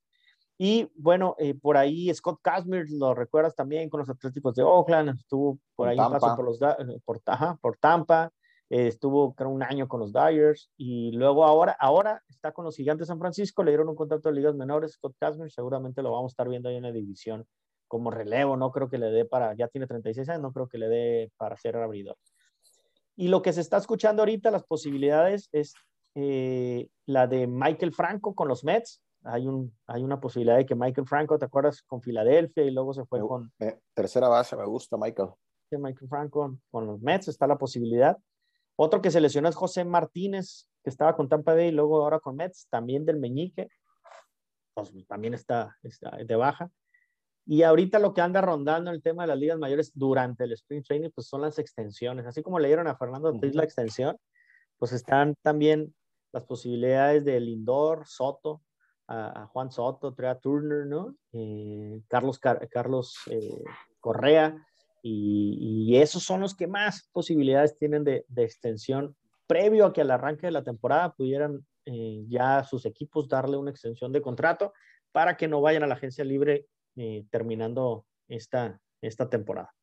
[0.60, 5.18] Y bueno, eh, por ahí Scott Kazmir, lo recuerdas también con los Atléticos de Oakland,
[5.18, 7.20] estuvo por ahí un paso por, los, eh, por,
[7.60, 8.32] por Tampa,
[8.70, 12.76] eh, estuvo creo un año con los Dyers y luego ahora, ahora está con los
[12.76, 16.12] Gigantes de San Francisco, le dieron un contrato de ligas menores, Scott Kazmir, seguramente lo
[16.12, 17.46] vamos a estar viendo ahí en la división
[17.88, 20.78] como relevo, no creo que le dé para, ya tiene 36 años, no creo que
[20.78, 22.16] le dé para ser abridor.
[23.16, 25.74] Y lo que se está escuchando ahorita, las posibilidades, es
[26.16, 29.02] eh, la de Michael Franco con los Mets.
[29.24, 31.82] Hay, un, hay una posibilidad de que Michael Franco, ¿te acuerdas?
[31.82, 33.52] Con Filadelfia y luego se fue con...
[33.94, 35.30] tercera base, me gusta Michael.
[35.72, 38.18] Michael Franco con los Mets, está la posibilidad.
[38.82, 42.22] Otro que se lesionó es José Martínez, que estaba con Tampa Bay y luego ahora
[42.22, 43.68] con Mets, también del meñique.
[44.74, 46.72] Pues, también está, está de baja.
[47.46, 50.82] Y ahorita lo que anda rondando el tema de las ligas mayores durante el Spring
[50.82, 52.26] Training, pues son las extensiones.
[52.26, 54.18] Así como le dieron a Fernando Ortiz la extensión,
[54.78, 55.94] pues están también
[56.32, 58.62] las posibilidades de Lindor, Soto,
[59.10, 61.18] a, Juan Soto, Trea Turner, ¿no?
[61.34, 63.62] Eh, Carlos, Carlos eh,
[64.00, 64.66] Correa,
[65.02, 69.16] y, esos son los que más posibilidades tienen de, extensión
[69.48, 73.72] previo a que al arranque de la temporada pudieran eh, ya sus equipos darle una
[73.72, 74.74] extensión de contrato
[75.12, 79.74] para que no vayan a la agencia libre eh, terminando esta, esta temporada.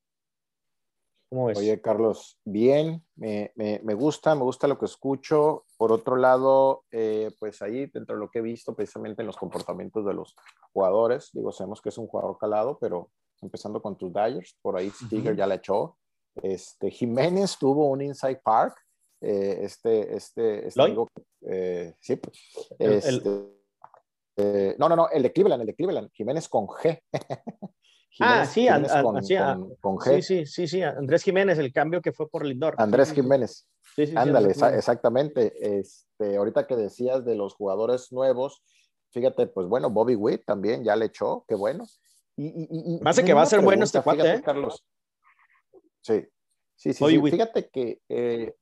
[1.29, 1.59] ¿Cómo ves?
[1.59, 5.65] Oye, Carlos, bien, me, me, gusta, me gusta lo que escucho.
[5.77, 9.37] Por otro lado, eh, pues ahí, dentro de lo que he visto precisamente en los
[9.37, 10.37] comportamientos de los
[10.73, 13.11] jugadores, digo, sabemos que es un jugador calado, pero
[13.43, 15.97] empezando con tus Dyers, por ahí Stiger ya le echó.
[16.43, 18.77] Este, Jiménez tuvo un Inside Park,
[19.21, 20.83] eh, este, este, este
[22.01, 22.21] sí,
[22.79, 23.57] este,
[24.37, 27.01] eh, no, no, no, el de Cleveland, el de Cleveland, Jiménez con G.
[28.21, 28.67] ah, sí,
[29.81, 30.21] con, G.
[30.21, 32.75] Sí, sí, sí, Andrés Jiménez, el cambio que fue por Lindor.
[32.79, 33.67] Andrés Jiménez.
[33.95, 35.79] Sí, sí, Ándale, exactamente.
[35.79, 38.63] Este, ahorita que decías de los jugadores nuevos,
[39.11, 41.87] fíjate, pues bueno, Bobby Witt también ya le echó, qué bueno.
[42.37, 44.43] Y, Más que va a ser bueno este cuate, ¿eh?
[44.43, 44.85] Carlos.
[46.03, 46.27] Sí,
[46.77, 47.21] sí, sí.
[47.31, 48.55] Fíjate que eh,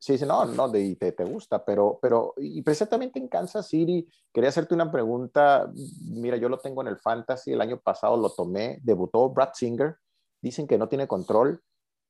[0.00, 4.06] Sí, sí, no, no, de, te, te, gusta, pero, pero, y precisamente en Kansas City,
[4.32, 5.68] quería hacerte una pregunta.
[6.04, 9.96] Mira, yo lo tengo en el Fantasy, el año pasado lo tomé, debutó Brad Singer,
[10.40, 11.60] dicen que no tiene control.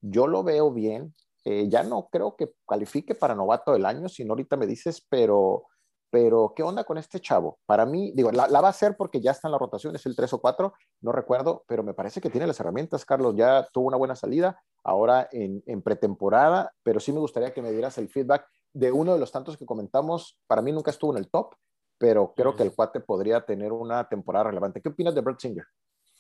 [0.02, 1.14] Yo lo veo bien,
[1.46, 5.04] eh, ya no creo que califique para novato del año, si no ahorita me dices,
[5.09, 5.64] pero
[6.11, 7.59] pero ¿qué onda con este chavo?
[7.66, 10.16] Para mí, digo, la, va a hacer porque ya está en la rotación, es el
[10.16, 13.88] 3 o 4, no recuerdo, pero me parece que tiene las herramientas, Carlos, ya tuvo
[13.88, 18.46] una buena salida, ahora en, pretemporada, pero sí me gustaría que me dieras el feedback
[18.72, 21.54] de uno de los tantos que comentamos, para mí nunca estuvo en el top,
[21.98, 24.80] pero creo que el cuate podría tener una temporada relevante.
[24.80, 25.64] ¿Qué opinas de Brad Singer?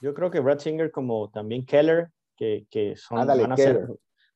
[0.00, 3.86] Yo creo que Brad Singer, como también Keller, que, que son, van, a ser,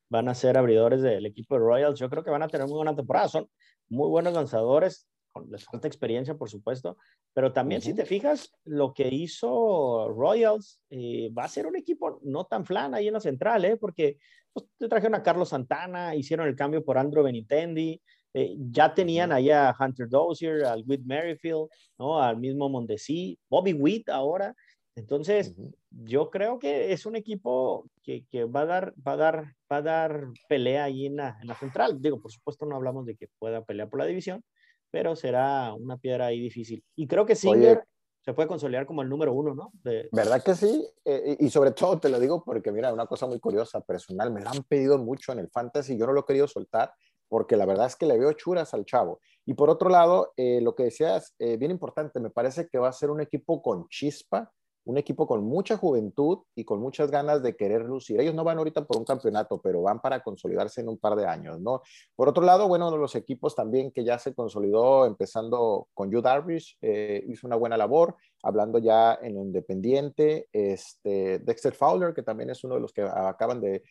[0.08, 2.76] van a ser abridores del equipo de Royals, yo creo que van a tener muy
[2.76, 3.48] buena temporada, son
[3.88, 5.06] muy buenos lanzadores,
[5.48, 6.96] les falta experiencia, por supuesto,
[7.32, 12.20] pero también si te fijas, lo que hizo Royals eh, va a ser un equipo
[12.22, 13.76] no tan flan ahí en la central, ¿eh?
[13.76, 14.18] porque
[14.52, 18.00] pues, te trajeron a Carlos Santana, hicieron el cambio por Andrew Benitendi,
[18.34, 21.68] eh, ya tenían ahí a Hunter Dozier, al Whit Merrifield,
[21.98, 22.20] ¿no?
[22.20, 24.54] al mismo Mondesi, Bobby Witt ahora.
[24.94, 25.54] Entonces,
[25.90, 29.76] yo creo que es un equipo que, que, va, a dar, va, a dar, va
[29.78, 32.00] a dar pelea ahí en la, en la central.
[32.00, 34.44] Digo, por supuesto, no hablamos de que pueda pelear por la división,
[34.92, 36.84] pero será una piedra ahí difícil.
[36.94, 37.82] Y creo que Singer
[38.20, 39.72] se puede consolidar como el número uno, ¿no?
[40.12, 40.86] ¿Verdad que sí?
[41.04, 44.42] Eh, y sobre todo te lo digo porque, mira, una cosa muy curiosa, personal, me
[44.42, 46.92] lo han pedido mucho en el fantasy, yo no lo he querido soltar
[47.28, 49.20] porque la verdad es que le veo churas al chavo.
[49.46, 52.90] Y por otro lado, eh, lo que decías, eh, bien importante, me parece que va
[52.90, 54.52] a ser un equipo con chispa,
[54.84, 58.20] un equipo con mucha juventud y con muchas ganas de querer lucir.
[58.20, 61.26] Ellos no van ahorita por un campeonato, pero van para consolidarse en un par de
[61.26, 61.82] años, ¿no?
[62.16, 66.78] Por otro lado, bueno, los equipos también que ya se consolidó, empezando con Yu Darvish,
[66.80, 72.50] eh, hizo una buena labor, hablando ya en lo independiente, este, Dexter Fowler, que también
[72.50, 73.82] es uno de los que acaban de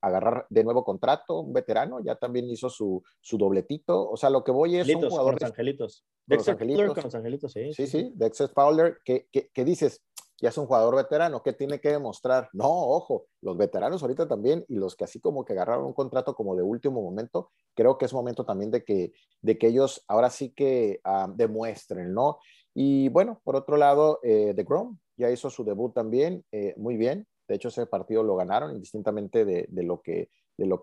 [0.00, 4.10] agarrar de nuevo contrato, un veterano, ya también hizo su, su dobletito.
[4.10, 5.34] O sea, lo que voy es un jugador.
[5.34, 6.04] Con los angelitos.
[6.26, 7.72] Dexter Fowler con los angelitos, sí.
[7.72, 10.02] Sí, sí, Dexter Fowler, que, que, dices,
[10.40, 12.48] ya es un jugador veterano, ¿qué tiene que demostrar?
[12.52, 16.34] No, ojo, los veteranos ahorita también y los que así como que agarraron un contrato
[16.34, 20.30] como de último momento, creo que es momento también de que, de que ellos ahora
[20.30, 22.38] sí que ah, demuestren, ¿no?
[22.74, 26.96] Y bueno, por otro lado, eh, The Grom ya hizo su debut también, eh, muy
[26.96, 30.28] bien, de hecho, ese partido lo ganaron, indistintamente de, lo, que,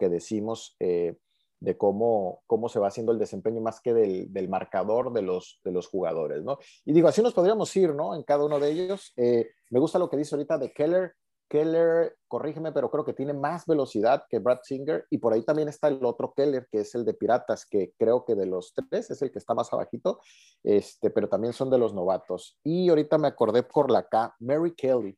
[0.10, 1.16] decimos, eh,
[1.62, 5.88] de cómo, se va haciendo el desempeño más que del, marcador de los, de los
[5.88, 6.58] jugadores, ¿no?
[6.84, 8.14] Y digo, así nos podríamos ir, ¿no?
[8.16, 9.14] En cada uno de ellos.
[9.16, 11.14] Eh, me gusta lo que dice ahorita de Keller.
[11.48, 15.06] Keller, corrígeme, pero creo que tiene más velocidad que Brad Singer.
[15.10, 18.26] Y por ahí también está el otro Keller, que es el de Piratas, que creo
[18.26, 20.20] que de los tres es el que está más abajito,
[20.64, 22.60] este, pero también son de los novatos.
[22.62, 25.18] Y ahorita me acordé por la K, Mary Kelly.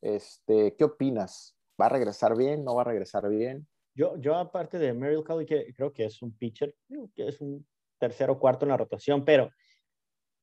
[0.00, 1.56] Este, ¿Qué opinas?
[1.80, 2.64] ¿Va a regresar bien?
[2.64, 3.66] ¿No va a regresar bien?
[3.94, 6.74] Yo, yo aparte de Merrill Kelly, que creo que es un pitcher,
[7.14, 7.66] que es un
[7.98, 9.50] tercero o cuarto en la rotación, pero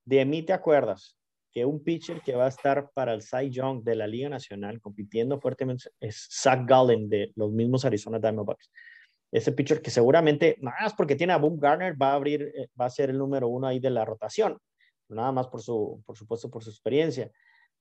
[0.06, 1.18] de mí te acuerdas
[1.51, 4.82] que un pitcher que va a estar para el Cy Young de la Liga Nacional
[4.82, 8.72] compitiendo fuertemente es Zach Gallen de los mismos Arizona Diamondbacks.
[9.32, 12.86] Ese pitcher que seguramente, más porque tiene a Boom Garner, va a abrir, eh, va
[12.86, 14.58] a ser el número uno ahí de la rotación.
[15.10, 17.32] Nada más por su, por supuesto, por su experiencia.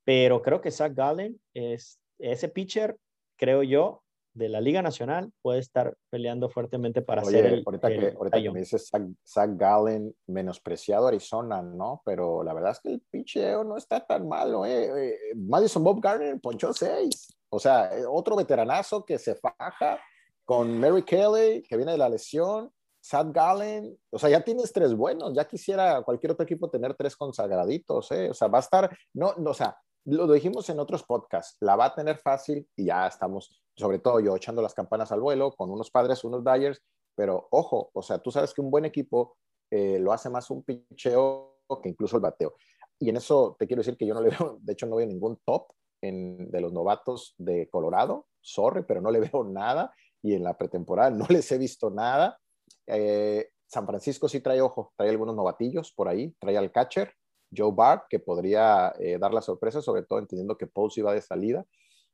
[0.04, 2.96] Pero creo que Zach Gallen es ese pitcher,
[3.36, 4.02] creo yo,
[4.34, 7.62] de la Liga Nacional puede estar peleando fuertemente para ser el.
[7.66, 8.90] Ahorita, que, ahorita que me dices
[9.26, 12.00] Zach, Gallen menospreciado Arizona, ¿no?
[12.04, 15.10] Pero la verdad es que el pitcheo no está tan malo, ¿eh?
[15.10, 17.36] eh Madison Bob Garner ponchó seis.
[17.50, 20.00] O sea, eh, otro veteranazo que se faja
[20.44, 22.72] con Mary Kelly, que viene de la lesión.
[23.04, 27.16] Zach Gallen, o sea, ya tienes tres buenos, ya quisiera cualquier otro equipo tener tres
[27.16, 28.30] consagraditos, ¿eh?
[28.30, 31.76] O sea, va a estar, no, no o sea, lo dijimos en otros podcasts, la
[31.76, 35.52] va a tener fácil y ya estamos, sobre todo yo, echando las campanas al vuelo
[35.52, 36.82] con unos padres, unos Dyers,
[37.14, 39.36] pero ojo, o sea, tú sabes que un buen equipo
[39.70, 42.54] eh, lo hace más un picheo que incluso el bateo.
[42.98, 45.06] Y en eso te quiero decir que yo no le veo, de hecho no veo
[45.06, 45.72] ningún top
[46.02, 50.56] en, de los novatos de Colorado, sorry, pero no le veo nada y en la
[50.56, 52.38] pretemporada no les he visto nada.
[52.86, 57.14] Eh, San Francisco sí trae ojo, trae algunos novatillos por ahí, trae al catcher,
[57.54, 61.22] Joe Bart, que podría eh, dar la sorpresa, sobre todo entendiendo que Posey iba de
[61.22, 61.64] salida.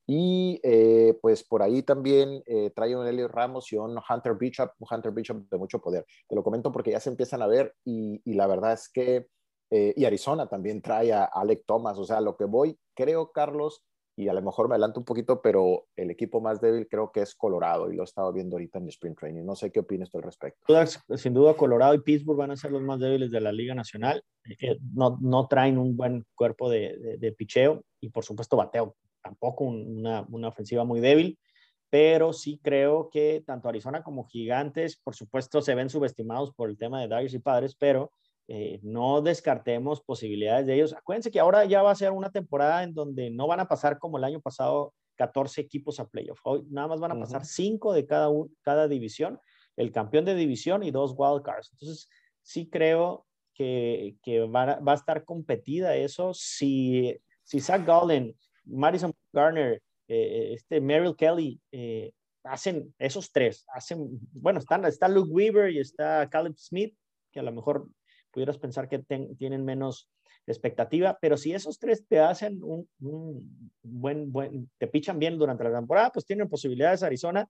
[0.07, 4.71] Y eh, pues por ahí también eh, trae un Elliot Ramos y un Hunter Bishop,
[4.79, 6.07] un Hunter Bishop de mucho poder.
[6.27, 9.27] Te lo comento porque ya se empiezan a ver y, y la verdad es que,
[9.71, 11.99] y Arizona también trae a Alec Thomas.
[11.99, 13.85] O sea, lo que voy, creo, Carlos,
[14.19, 17.23] y a lo mejor me adelanto un poquito, pero el equipo más débil creo que
[17.23, 19.45] es Colorado y lo he estado viendo ahorita en el Sprint Training.
[19.45, 20.75] No sé qué opinas tú al respecto.
[21.17, 24.25] Sin duda, Colorado y Pittsburgh van a ser los más débiles de la Liga Nacional.
[24.61, 28.97] Eh, no, no traen un buen cuerpo de, de, picheo y, por supuesto, bateo.
[29.23, 31.39] Tampoco una, una, ofensiva muy débil,
[31.89, 36.77] pero sí creo que tanto Arizona como Gigantes, por supuesto, se ven subestimados por el
[36.77, 38.11] tema de Darius y Padres, pero
[38.51, 40.95] eh, no descartemos posibilidades de ellos.
[40.95, 43.99] Acuérdense que ahora ya va a ser una temporada en donde no van a pasar
[43.99, 46.41] como el año pasado 14 equipos a playoff.
[46.45, 48.31] Hoy nada más van a pasar 5 de cada,
[48.63, 49.39] cada división,
[49.77, 51.73] el campeón de división y dos wildcards.
[51.73, 52.09] Entonces,
[52.41, 56.33] sí creo que, que va, va, a estar competida eso.
[56.33, 58.35] Si, si Zach Gallen,
[58.65, 62.13] Madison Garner, eh, este Merrill Kelly, eh,
[62.45, 66.97] hacen esos tres, hacen, bueno, están, está Luke Weaver y está Caleb Smith,
[67.31, 67.89] que a lo mejor
[68.31, 68.99] pudieras pensar que
[69.39, 70.09] tienen menos
[70.47, 72.89] expectativa, pero si esos tres te hacen un,
[73.83, 77.49] buen, buen, te pichan bien durante la temporada, pues tienen posibilidades Arizona,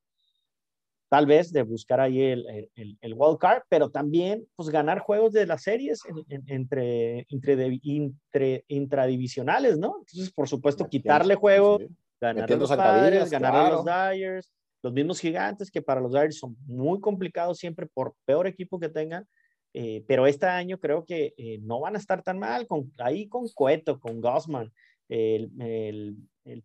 [1.09, 5.33] tal vez de buscar ahí el, el, el wild card, pero también pues ganar juegos
[5.33, 6.01] de las series
[6.47, 9.97] entre, entre, intradivisionales, ¿no?
[10.01, 11.79] Entonces, por supuesto, quitarle juego,
[12.20, 14.53] ganar a los padres, ganar a los Dyers,
[14.83, 18.89] los mismos gigantes que para los Dyers son muy complicados siempre por peor equipo que
[18.89, 19.26] tengan,
[19.75, 23.29] eh, pero este año creo que eh, no van a estar tan mal, con, ahí
[23.29, 24.73] con Cueto, con Gossman,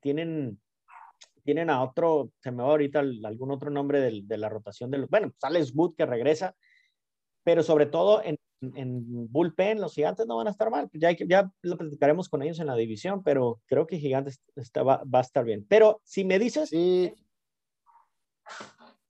[0.02, 0.60] tienen,
[1.44, 5.10] tienen a otro, se me va ahorita algún otro nombre de la rotación de los,
[5.10, 6.56] bueno, sales pues Wood que regresa,
[7.44, 8.38] pero sobre todo en,
[8.76, 12.60] en bullpen los gigantes no van a estar mal, ya, ya lo platicaremos con ellos
[12.60, 15.66] en la división, pero creo que gigantes está, va, va, a estar bien.
[15.70, 16.70] Pero si me dices...
[16.70, 17.14] Sí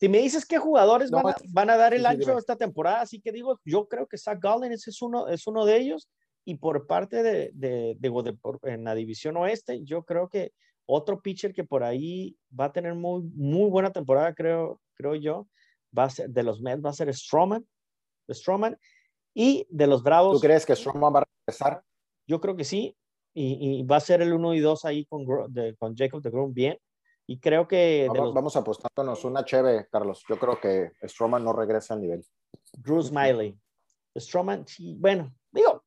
[0.03, 3.61] si me dices qué jugadores van, a, dar el ancho esta temporada, así que digo,
[3.63, 6.09] yo creo que Zach Gallen es uno, es uno de ellos.
[6.43, 10.51] Y por parte de, de, de, en la división oeste, yo creo que
[10.85, 15.47] otro pitcher que por ahí va a tener muy, muy buena temporada, creo, creo yo,
[15.97, 17.65] va a ser de los Mets, va a ser Stroman,
[18.29, 18.77] Stroman.
[19.33, 20.33] Y de los Bravos.
[20.33, 21.81] ¿Tú crees que Stroman va a regresar?
[22.27, 22.93] Yo creo que sí.
[23.33, 26.29] Y, y va a ser el 1 y 2 ahí con, de, con Jacob de
[26.29, 26.77] Grom bien.
[27.25, 28.07] Y creo que.
[28.09, 30.23] Vamos, vamos apostándonos una cheve, Carlos.
[30.27, 32.25] Yo creo que Stroman no regresa al nivel.
[32.73, 33.57] Drew Smiley.
[34.17, 35.85] Stroman, sí, bueno, digo,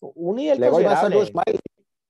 [0.00, 1.60] un nivel Le voy más a Drew Smiley.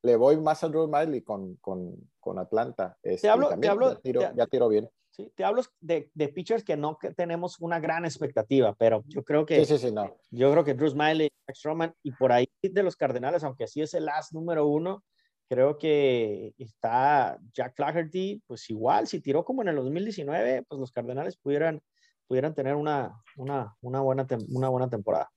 [0.03, 2.97] Le voy más a Drew Smiley con, con, con Atlanta.
[3.03, 4.89] Este, te hablo, te hablo, ya, tiro, ya tiro bien.
[5.11, 9.25] Sí, te hablo de, de, pitchers que no que tenemos una gran expectativa, pero yo
[9.25, 9.65] creo que.
[9.65, 10.17] Sí, sí, sí, no.
[10.31, 13.95] Yo creo que Drew Smiley, Stroman y por ahí de los Cardenales, aunque así es
[13.95, 15.03] el last número uno,
[15.49, 20.93] creo que está Jack Flaherty, pues igual, si tiró como en el 2019, pues los
[20.93, 21.81] Cardenales pudieran,
[22.27, 25.31] pudieran tener una, una, una, buena, una buena temporada.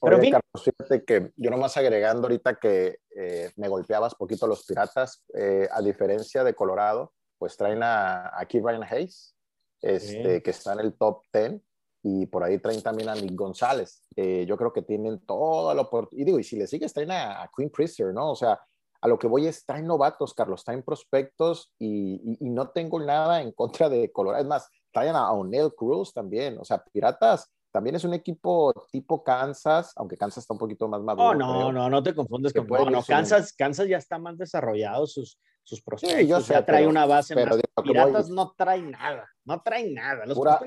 [0.00, 4.66] Pero Oye, Carlos, fíjate que yo nomás agregando ahorita que eh, me golpeabas poquito los
[4.66, 9.34] Piratas, eh, a diferencia de Colorado, pues traen a, aquí Ryan Hayes,
[9.80, 11.60] este, que está en el top 10,
[12.04, 14.02] y por ahí traen también a Nick González.
[14.16, 16.22] Eh, yo creo que tienen toda la oportunidad.
[16.22, 18.32] Y digo, y si le sigues, traen a, a Queen Priester, ¿no?
[18.32, 18.60] O sea,
[19.02, 23.42] a lo que voy es, traen novatos, Carlos, traen prospectos y, y, no tengo nada
[23.42, 24.42] en contra de Colorado.
[24.42, 26.56] Es más, traen a O'Neill Cruz también.
[26.58, 31.00] O sea, Piratas también es un equipo tipo Kansas, aunque Kansas está un poquito más
[31.02, 31.30] maduro.
[31.30, 35.06] Oh, no, no, no te confundes con no, no, Kansas, Kansas ya está más desarrollado
[35.06, 36.20] sus, sus prospectos.
[36.20, 37.62] Sí, yo sé, ya trae una base pero más.
[37.82, 40.26] Piratas no traen nada, no traen nada.
[40.26, 40.60] Los Pura,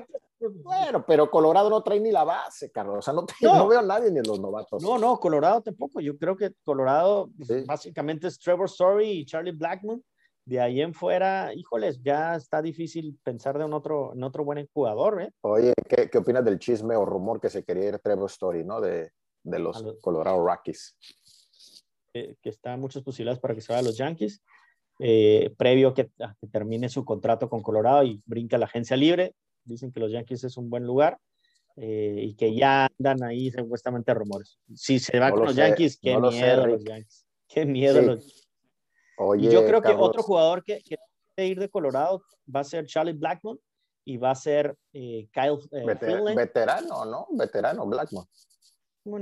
[0.48, 2.98] bueno, pero Colorado no trae ni la base, Carlos.
[2.98, 3.68] O sea, no, no.
[3.68, 4.82] veo a nadie ni los novatos.
[4.82, 6.00] No, no, Colorado tampoco.
[6.00, 10.02] Yo creo que Colorado pues, básicamente es Trevor Story y Charlie Blackmon.
[10.44, 14.64] De ahí en fuera, híjoles, ya está difícil pensar de un otro, en otro buen
[14.72, 15.20] jugador.
[15.20, 15.32] ¿eh?
[15.40, 18.80] Oye, ¿qué, ¿qué, opinas del chisme o rumor que se quería ir Trevor Story, ¿no?
[18.80, 19.10] De,
[19.46, 20.96] de los, Colorado Rockies.
[22.14, 24.42] Eh, que está muchas posibilidades para que se vaya a los Yankees.
[24.98, 29.34] Eh, previo que, a que termine su contrato con Colorado y brinca la agencia libre,
[29.66, 31.18] dicen que los Yankees es un buen lugar
[31.76, 34.58] eh, y que ya andan ahí supuestamente rumores.
[34.74, 37.26] Si se va con los Yankees, qué miedo los Yankees.
[37.48, 38.46] Qué miedo los
[39.18, 40.96] Oye, y yo creo que otro jugador que, que
[41.36, 42.22] debe ir de Colorado
[42.54, 43.58] va a ser Charlie Blackmon
[44.04, 46.36] y va a ser eh, Kyle eh, Freeland.
[46.36, 47.26] Veterano, ¿no?
[47.32, 48.26] Veterano Blackmon.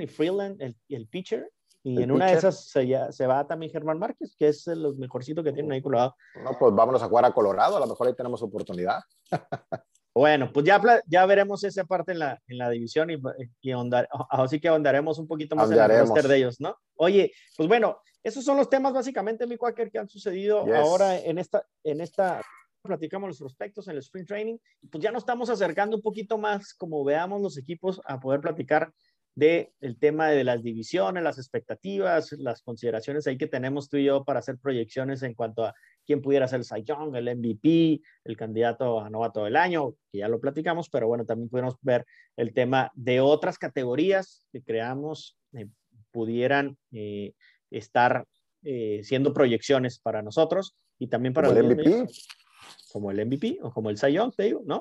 [0.00, 1.50] Y Freeland, el, el pitcher.
[1.82, 4.96] Y en una de esas se, ya, se, va también Germán Márquez, que es el
[4.96, 6.16] mejorcito que tienen ahí Colorado.
[6.42, 9.00] No, pues vámonos a jugar a Colorado, a lo mejor ahí tenemos oportunidad.
[10.14, 13.20] Bueno, pues ya, ya veremos esa parte en la, en la división y,
[13.60, 13.72] y
[14.30, 16.76] así que ahondaremos un poquito más en el roster de ellos, ¿no?
[16.94, 21.38] Oye, pues bueno, esos son los temas básicamente, mi Quaker, que han sucedido ahora en
[21.38, 22.40] esta, en esta,
[22.82, 24.56] platicamos los prospectos en el Spring Training,
[24.90, 28.92] pues ya nos estamos acercando un poquito más, como veamos los equipos, a poder platicar
[29.34, 34.04] de el tema de las divisiones, las expectativas, las consideraciones ahí que tenemos tú y
[34.04, 35.74] yo para hacer proyecciones en cuanto a
[36.06, 40.18] quién pudiera ser el Cy Young, el MVP, el candidato a novato del año, que
[40.18, 42.06] ya lo platicamos, pero bueno, también podemos ver
[42.36, 45.66] el tema de otras categorías que creamos eh,
[46.12, 47.32] pudieran eh,
[47.70, 48.26] estar
[48.62, 52.06] eh, siendo proyecciones para nosotros y también para el MVP.
[52.92, 54.80] Como el MVP o como el Cy Young, te digo, ¿no?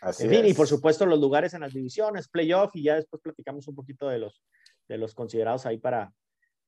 [0.00, 3.22] Así en fin, y por supuesto los lugares en las divisiones, playoff, y ya después
[3.22, 4.42] platicamos un poquito de los,
[4.88, 6.12] de los considerados ahí para,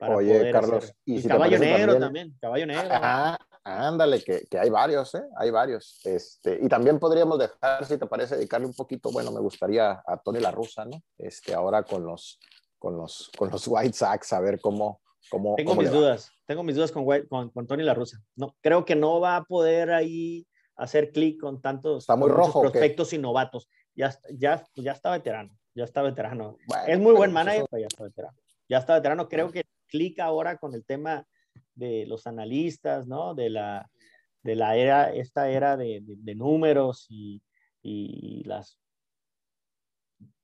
[0.00, 0.96] para Oye, poder Carlos, hacer.
[1.04, 2.88] y, caballo negro también, caballo negro.
[2.90, 5.22] Ah, ándale, que, que, hay varios, ¿eh?
[5.36, 6.00] Hay varios.
[6.04, 10.20] Este, y también podríamos dejar, si te parece, dedicarle un poquito, bueno, me gustaría a
[10.24, 11.02] Tony La Russa, ¿no?
[11.18, 12.40] Este, ahora con los,
[12.78, 16.76] con los, con los White Sox, a ver cómo, cómo Tengo mis dudas, tengo mis
[16.76, 18.18] dudas con, con, con, Tony La Russa.
[18.34, 20.46] No, creo que no va a poder ahí
[20.80, 23.68] hacer clic con tantos, Está muy rojo, prospectos y novatos.
[23.94, 26.56] Ya, ya, ya está veterano, ya está veterano.
[26.86, 28.36] es muy buen manager, pero ya está veterano.
[28.68, 31.26] Ya está veterano, creo que clic ahora con el tema
[31.74, 33.34] de los analistas, ¿no?
[33.34, 33.90] De la,
[34.42, 37.42] de la era, esta era de, de, números y,
[37.82, 38.78] y, las...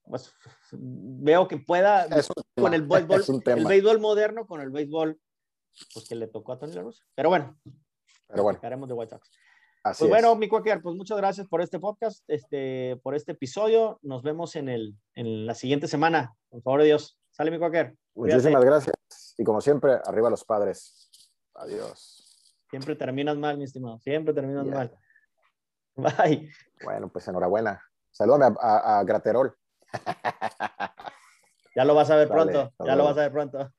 [0.03, 0.31] Pues,
[0.71, 2.07] veo que pueda,
[2.55, 5.19] con el béisbol, el béisbol moderno, con el béisbol,
[5.93, 6.83] pues que le tocó a Tony La
[7.15, 7.57] Pero bueno,
[8.27, 8.87] pero bueno.
[8.87, 9.31] de White Sox.
[9.89, 13.99] Así pues bueno, mi Quaker, pues muchas gracias por este podcast, este, por este episodio.
[14.01, 16.33] Nos vemos en, el, en la siguiente semana.
[16.49, 17.17] Por favor de Dios.
[17.31, 17.95] Sale, mi Quaker.
[18.15, 18.95] Muchísimas gracias.
[19.37, 21.09] Y como siempre, arriba los padres.
[21.55, 22.53] Adiós.
[22.69, 23.99] Siempre terminas mal, mi estimado.
[23.99, 24.93] Siempre terminas mal.
[25.95, 26.51] Bye.
[26.83, 27.81] Bueno, pues enhorabuena.
[28.11, 29.55] Salúdame a, a, Graterol.
[31.75, 32.73] Ya lo vas a ver pronto.
[32.83, 33.71] ya lo vas a ver pronto.